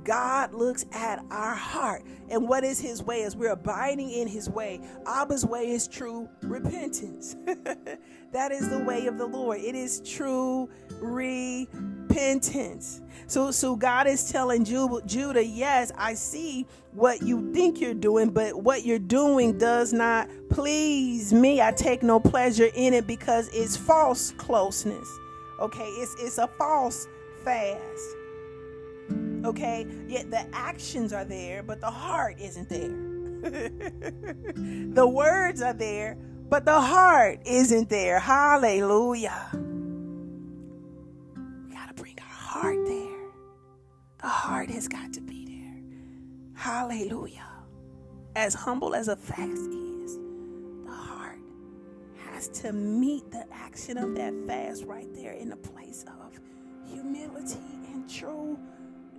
[0.04, 2.04] God looks at our heart.
[2.30, 3.24] And what is his way?
[3.24, 7.38] As we're abiding in his way, Abba's way is true repentance.
[8.34, 9.62] that is the way of the Lord.
[9.62, 10.70] It is true
[11.00, 13.00] repentance.
[13.28, 18.62] So, so God is telling Judah, yes, I see what you think you're doing, but
[18.62, 21.62] what you're doing does not please me.
[21.62, 25.08] I take no pleasure in it because it's false closeness.
[25.62, 27.08] Okay, it's it's a false
[27.44, 28.16] fast.
[29.46, 29.88] Okay?
[30.08, 33.10] Yet the actions are there, but the heart isn't there.
[33.40, 36.18] the words are there,
[36.50, 38.20] but the heart isn't there.
[38.20, 39.50] Hallelujah.
[39.54, 43.18] We got to bring our heart there.
[44.22, 45.82] The heart has got to be there.
[46.56, 47.48] Hallelujah.
[48.36, 50.18] As humble as a fast is,
[50.86, 51.40] the heart
[52.18, 56.40] has to meet the action of that fast right there in the place of
[56.92, 57.60] humility
[57.94, 58.60] and true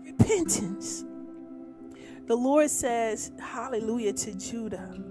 [0.04, 1.04] repentance.
[2.26, 5.02] The Lord says, Hallelujah to Judah.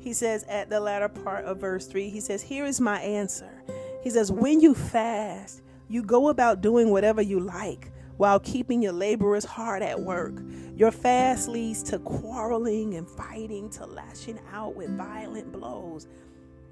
[0.00, 3.62] He says at the latter part of verse 3, He says, Here is my answer.
[4.02, 8.92] He says, When you fast, you go about doing whatever you like while keeping your
[8.92, 10.34] laborer's heart at work.
[10.76, 16.06] Your fast leads to quarreling and fighting, to lashing out with violent blows.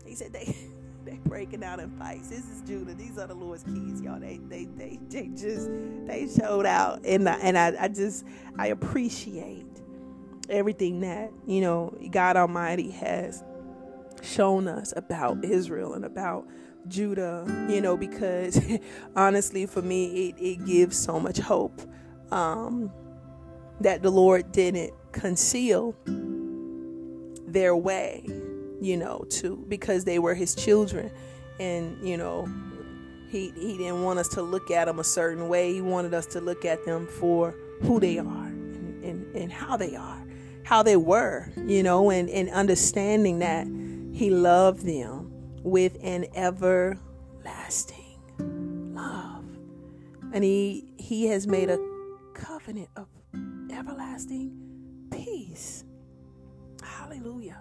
[0.04, 0.56] He said, they,
[1.04, 2.28] they breaking out in fights.
[2.28, 2.94] This is Judah.
[2.94, 4.20] These are the Lord's kids, y'all.
[4.20, 5.70] They they they they just
[6.06, 8.24] they showed out, and I, and I, I just
[8.58, 9.66] I appreciate
[10.48, 13.42] everything that you know God Almighty has
[14.22, 16.46] shown us about Israel and about
[16.88, 17.44] Judah.
[17.68, 18.60] You know, because
[19.16, 21.80] honestly, for me, it it gives so much hope
[22.30, 22.90] um,
[23.80, 25.94] that the Lord didn't conceal
[27.46, 28.24] their way
[28.82, 31.10] you know, to because they were his children,
[31.60, 32.48] and you know,
[33.28, 35.72] he he didn't want us to look at them a certain way.
[35.72, 39.76] He wanted us to look at them for who they are and, and, and how
[39.76, 40.24] they are,
[40.64, 43.66] how they were, you know, and, and understanding that
[44.12, 45.30] he loved them
[45.62, 46.98] with an everlasting
[48.94, 49.44] love.
[50.32, 51.78] And he he has made a
[52.34, 53.06] covenant of
[53.70, 54.52] everlasting
[55.10, 55.84] peace.
[56.82, 57.60] Hallelujah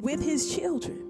[0.00, 1.06] with his children.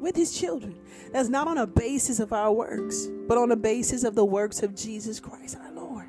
[0.00, 0.76] With his children.
[1.12, 4.62] That's not on a basis of our works, but on the basis of the works
[4.62, 6.06] of Jesus Christ our Lord.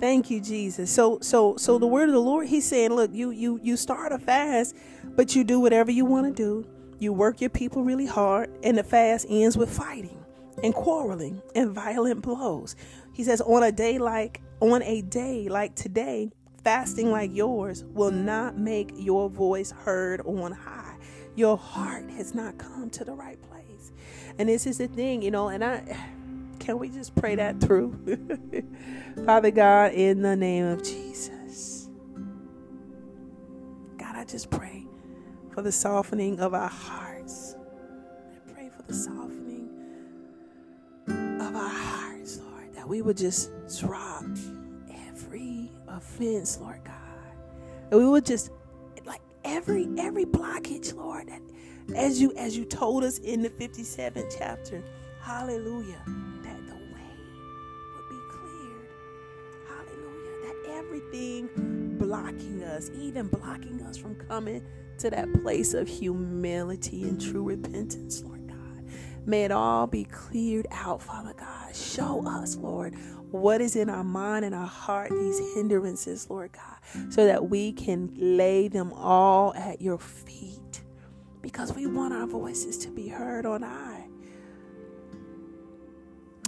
[0.00, 0.90] Thank you, Jesus.
[0.90, 4.12] So so so the word of the Lord, he's saying, look, you you you start
[4.12, 4.74] a fast,
[5.04, 6.68] but you do whatever you want to do.
[6.98, 10.18] You work your people really hard, and the fast ends with fighting
[10.62, 12.76] and quarreling and violent blows.
[13.14, 16.30] He says, on a day like on a day like today,
[16.64, 20.89] fasting like yours will not make your voice heard on high
[21.40, 23.92] your heart has not come to the right place.
[24.38, 25.82] And this is the thing, you know, and I
[26.60, 27.96] can we just pray that through?
[29.24, 31.88] Father God, in the name of Jesus.
[33.96, 34.86] God, I just pray
[35.54, 37.56] for the softening of our hearts.
[37.56, 39.70] I pray for the softening
[41.08, 44.26] of our hearts, Lord, that we would just drop
[45.08, 46.96] every offense, Lord God.
[47.90, 48.50] And we would just
[49.44, 51.42] every every blockage, Lord, that
[51.94, 54.82] as you as you told us in the 57th chapter,
[55.20, 56.02] hallelujah,
[56.42, 57.10] that the way
[57.94, 58.88] would be cleared.
[59.68, 60.36] Hallelujah.
[60.44, 64.64] That everything blocking us, even blocking us from coming
[64.98, 68.39] to that place of humility and true repentance, Lord.
[69.26, 71.74] May it all be cleared out, Father God.
[71.74, 72.94] Show us, Lord,
[73.30, 77.72] what is in our mind and our heart, these hindrances, Lord God, so that we
[77.72, 80.82] can lay them all at your feet
[81.42, 84.06] because we want our voices to be heard on high.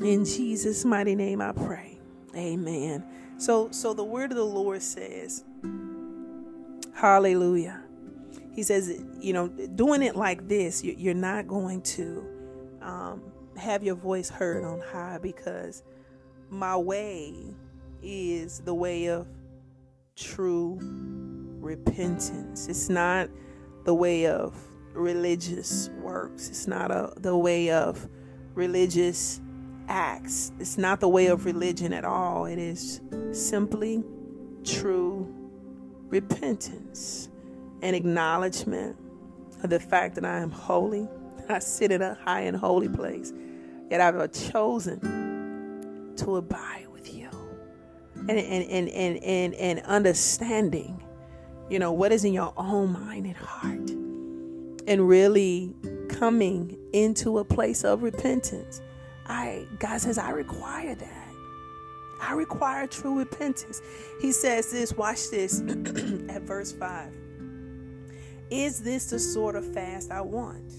[0.02, 2.00] In Jesus' mighty name I pray.
[2.34, 3.04] Amen.
[3.38, 5.44] So so the word of the Lord says,
[6.94, 7.82] Hallelujah.
[8.54, 12.31] He says, you know, doing it like this, you're not going to
[12.82, 13.22] um,
[13.56, 15.82] have your voice heard on high because
[16.50, 17.34] my way
[18.02, 19.26] is the way of
[20.16, 20.78] true
[21.60, 22.68] repentance.
[22.68, 23.28] It's not
[23.84, 24.54] the way of
[24.92, 26.48] religious works.
[26.48, 28.08] It's not a, the way of
[28.54, 29.40] religious
[29.88, 30.52] acts.
[30.58, 32.46] It's not the way of religion at all.
[32.46, 33.00] It is
[33.32, 34.04] simply
[34.64, 35.32] true
[36.08, 37.28] repentance
[37.82, 38.96] and acknowledgement
[39.62, 41.08] of the fact that I am holy.
[41.48, 43.32] I sit in a high and holy place,
[43.90, 47.28] yet I've chosen to abide with you.
[48.16, 51.02] And and and and and, and understanding
[51.68, 53.90] you know what is in your own mind and heart.
[54.86, 55.74] And really
[56.08, 58.80] coming into a place of repentance.
[59.26, 61.28] I god says i require that.
[62.20, 63.80] I require true repentance.
[64.20, 65.60] He says this watch this
[66.28, 67.22] at verse 5
[68.52, 70.70] is this the sort of fast i want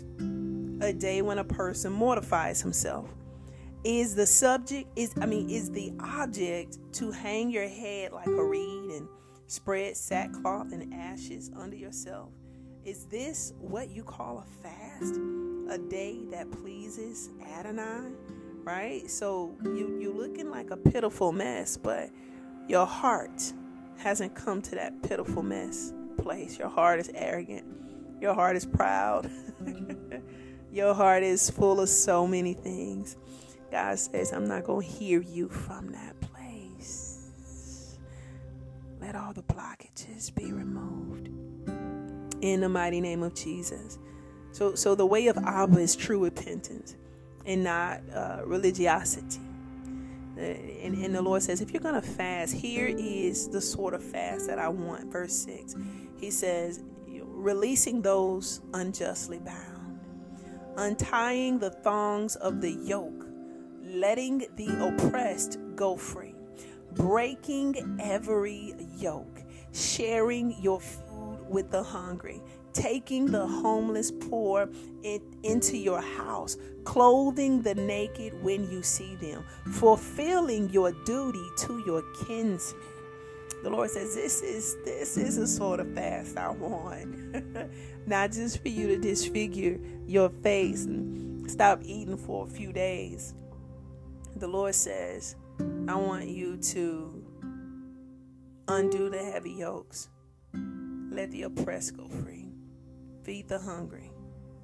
[0.83, 3.09] a day when a person mortifies himself.
[3.83, 8.43] Is the subject is i mean is the object to hang your head like a
[8.43, 9.07] reed and
[9.47, 12.29] spread sackcloth and ashes under yourself?
[12.85, 15.15] Is this what you call a fast?
[15.69, 18.11] A day that pleases adonai
[18.63, 19.09] right?
[19.09, 22.09] So you you looking like a pitiful mess but
[22.67, 23.53] your heart
[23.97, 26.57] hasn't come to that pitiful mess place.
[26.57, 27.65] Your heart is arrogant.
[28.21, 29.29] Your heart is proud
[30.73, 33.15] your heart is full of so many things
[33.73, 37.97] God says, I'm not going to hear you from that place.
[39.01, 41.29] Let all the blockages be removed
[42.41, 43.97] in the mighty name of Jesus.
[44.51, 46.95] So, so the way of Abba is true repentance
[47.47, 49.41] and not uh, religiosity.
[50.37, 53.95] Uh, and, and the Lord says, if you're going to fast, here is the sort
[53.95, 55.11] of fast that I want.
[55.11, 55.75] Verse 6.
[56.19, 59.72] He says, releasing those unjustly bound,
[60.77, 63.23] untying the thongs of the yoke
[63.83, 66.35] letting the oppressed go free,
[66.93, 69.41] breaking every yoke,
[69.73, 74.69] sharing your food with the hungry, taking the homeless poor
[75.03, 81.83] in, into your house, clothing the naked when you see them, fulfilling your duty to
[81.85, 82.81] your kinsmen.
[83.61, 87.37] The Lord says, This is this is a sort of fast I want.
[88.05, 93.33] Not just for you to disfigure your face and stop eating for a few days.
[94.35, 95.35] The Lord says,
[95.87, 97.23] I want you to
[98.67, 100.09] undo the heavy yokes.
[101.11, 102.49] Let the oppressed go free.
[103.23, 104.11] Feed the hungry.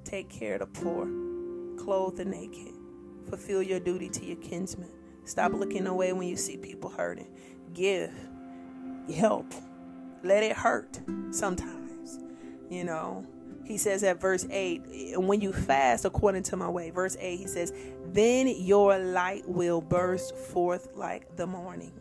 [0.04, 1.06] Take care of the poor.
[1.78, 2.74] Clothe the naked.
[3.28, 4.90] Fulfill your duty to your kinsmen.
[5.24, 7.28] Stop looking away when you see people hurting.
[7.72, 8.12] Give.
[9.14, 9.52] Help.
[10.22, 11.79] Let it hurt sometimes.
[12.70, 13.26] You know,
[13.64, 17.36] he says at verse 8, and when you fast according to my way, verse 8,
[17.36, 17.72] he says,
[18.06, 21.92] then your light will burst forth like the morning.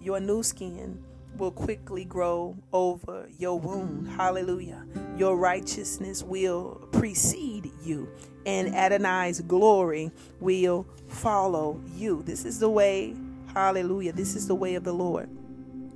[0.00, 1.02] Your new skin
[1.36, 4.08] will quickly grow over your wound.
[4.08, 4.84] Hallelujah.
[5.16, 8.08] Your righteousness will precede you,
[8.46, 10.10] and Adonai's glory
[10.40, 12.22] will follow you.
[12.24, 13.14] This is the way,
[13.54, 14.12] hallelujah.
[14.12, 15.28] This is the way of the Lord.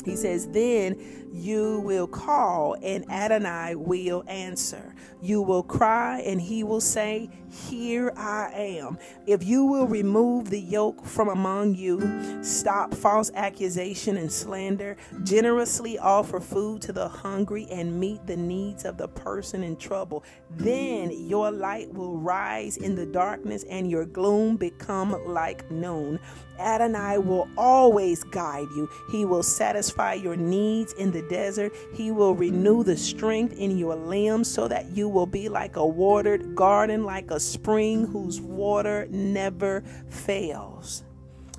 [0.04, 4.94] He says, Then you will call, and Adonai will answer.
[5.22, 8.98] You will cry, and he will say, Here I am.
[9.26, 15.98] If you will remove the yoke from among you, stop false accusation and slander, generously
[15.98, 21.10] offer food to the hungry, and meet the needs of the person in trouble, then
[21.12, 26.18] your light will rise in the darkness, and your gloom become like noon.
[26.58, 28.88] Adonai will always guide you.
[29.10, 31.72] He will satisfy your needs in desert.
[31.94, 35.86] He will renew the strength in your limbs so that you will be like a
[35.86, 41.04] watered garden, like a spring whose water never fails.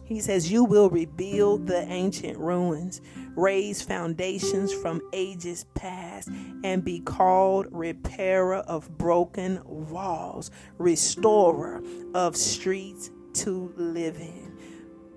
[0.06, 3.02] He says, You will rebuild the ancient ruins,
[3.36, 6.30] raise foundations from ages past,
[6.64, 11.82] and be called repairer of broken walls, restorer
[12.14, 14.58] of streets to live in.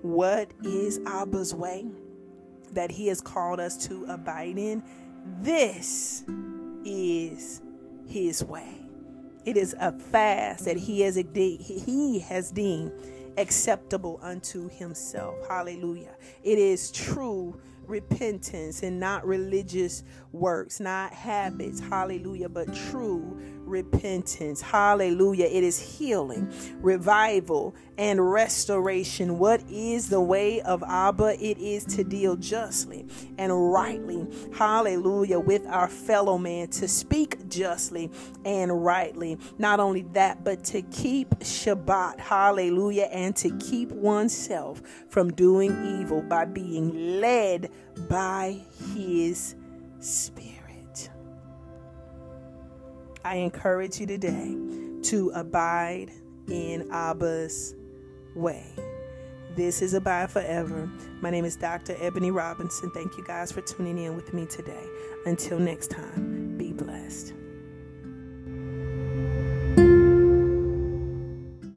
[0.01, 1.85] What is Abba's way
[2.73, 4.83] that He has called us to abide in?
[5.41, 6.23] This
[6.85, 7.61] is
[8.07, 8.81] His way.
[9.45, 12.91] It is a fast that He has He has deemed
[13.37, 15.35] acceptable unto Himself.
[15.47, 16.15] Hallelujah.
[16.43, 21.79] It is true repentance and not religious works, not habits.
[21.79, 22.49] Hallelujah.
[22.49, 24.61] But true repentance.
[24.61, 25.45] Hallelujah.
[25.45, 29.37] It is healing, revival, and restoration.
[29.37, 31.43] What is the way of Abba?
[31.43, 33.05] It is to deal justly
[33.37, 34.27] and rightly.
[34.55, 35.39] Hallelujah.
[35.39, 38.09] With our fellow man, to speak justly
[38.45, 39.37] and rightly.
[39.57, 42.19] Not only that, but to keep Shabbat.
[42.19, 43.09] Hallelujah.
[43.11, 47.69] And to keep oneself from doing evil by being led
[48.07, 48.61] by
[48.95, 49.55] his
[49.99, 51.09] spirit.
[53.23, 54.55] I encourage you today
[55.03, 56.11] to abide
[56.47, 57.75] in Abba's
[58.35, 58.65] way.
[59.55, 60.89] This is Abide Forever.
[61.21, 61.95] My name is Dr.
[61.99, 62.91] Ebony Robinson.
[62.91, 64.85] Thank you guys for tuning in with me today.
[65.25, 67.33] Until next time, be blessed.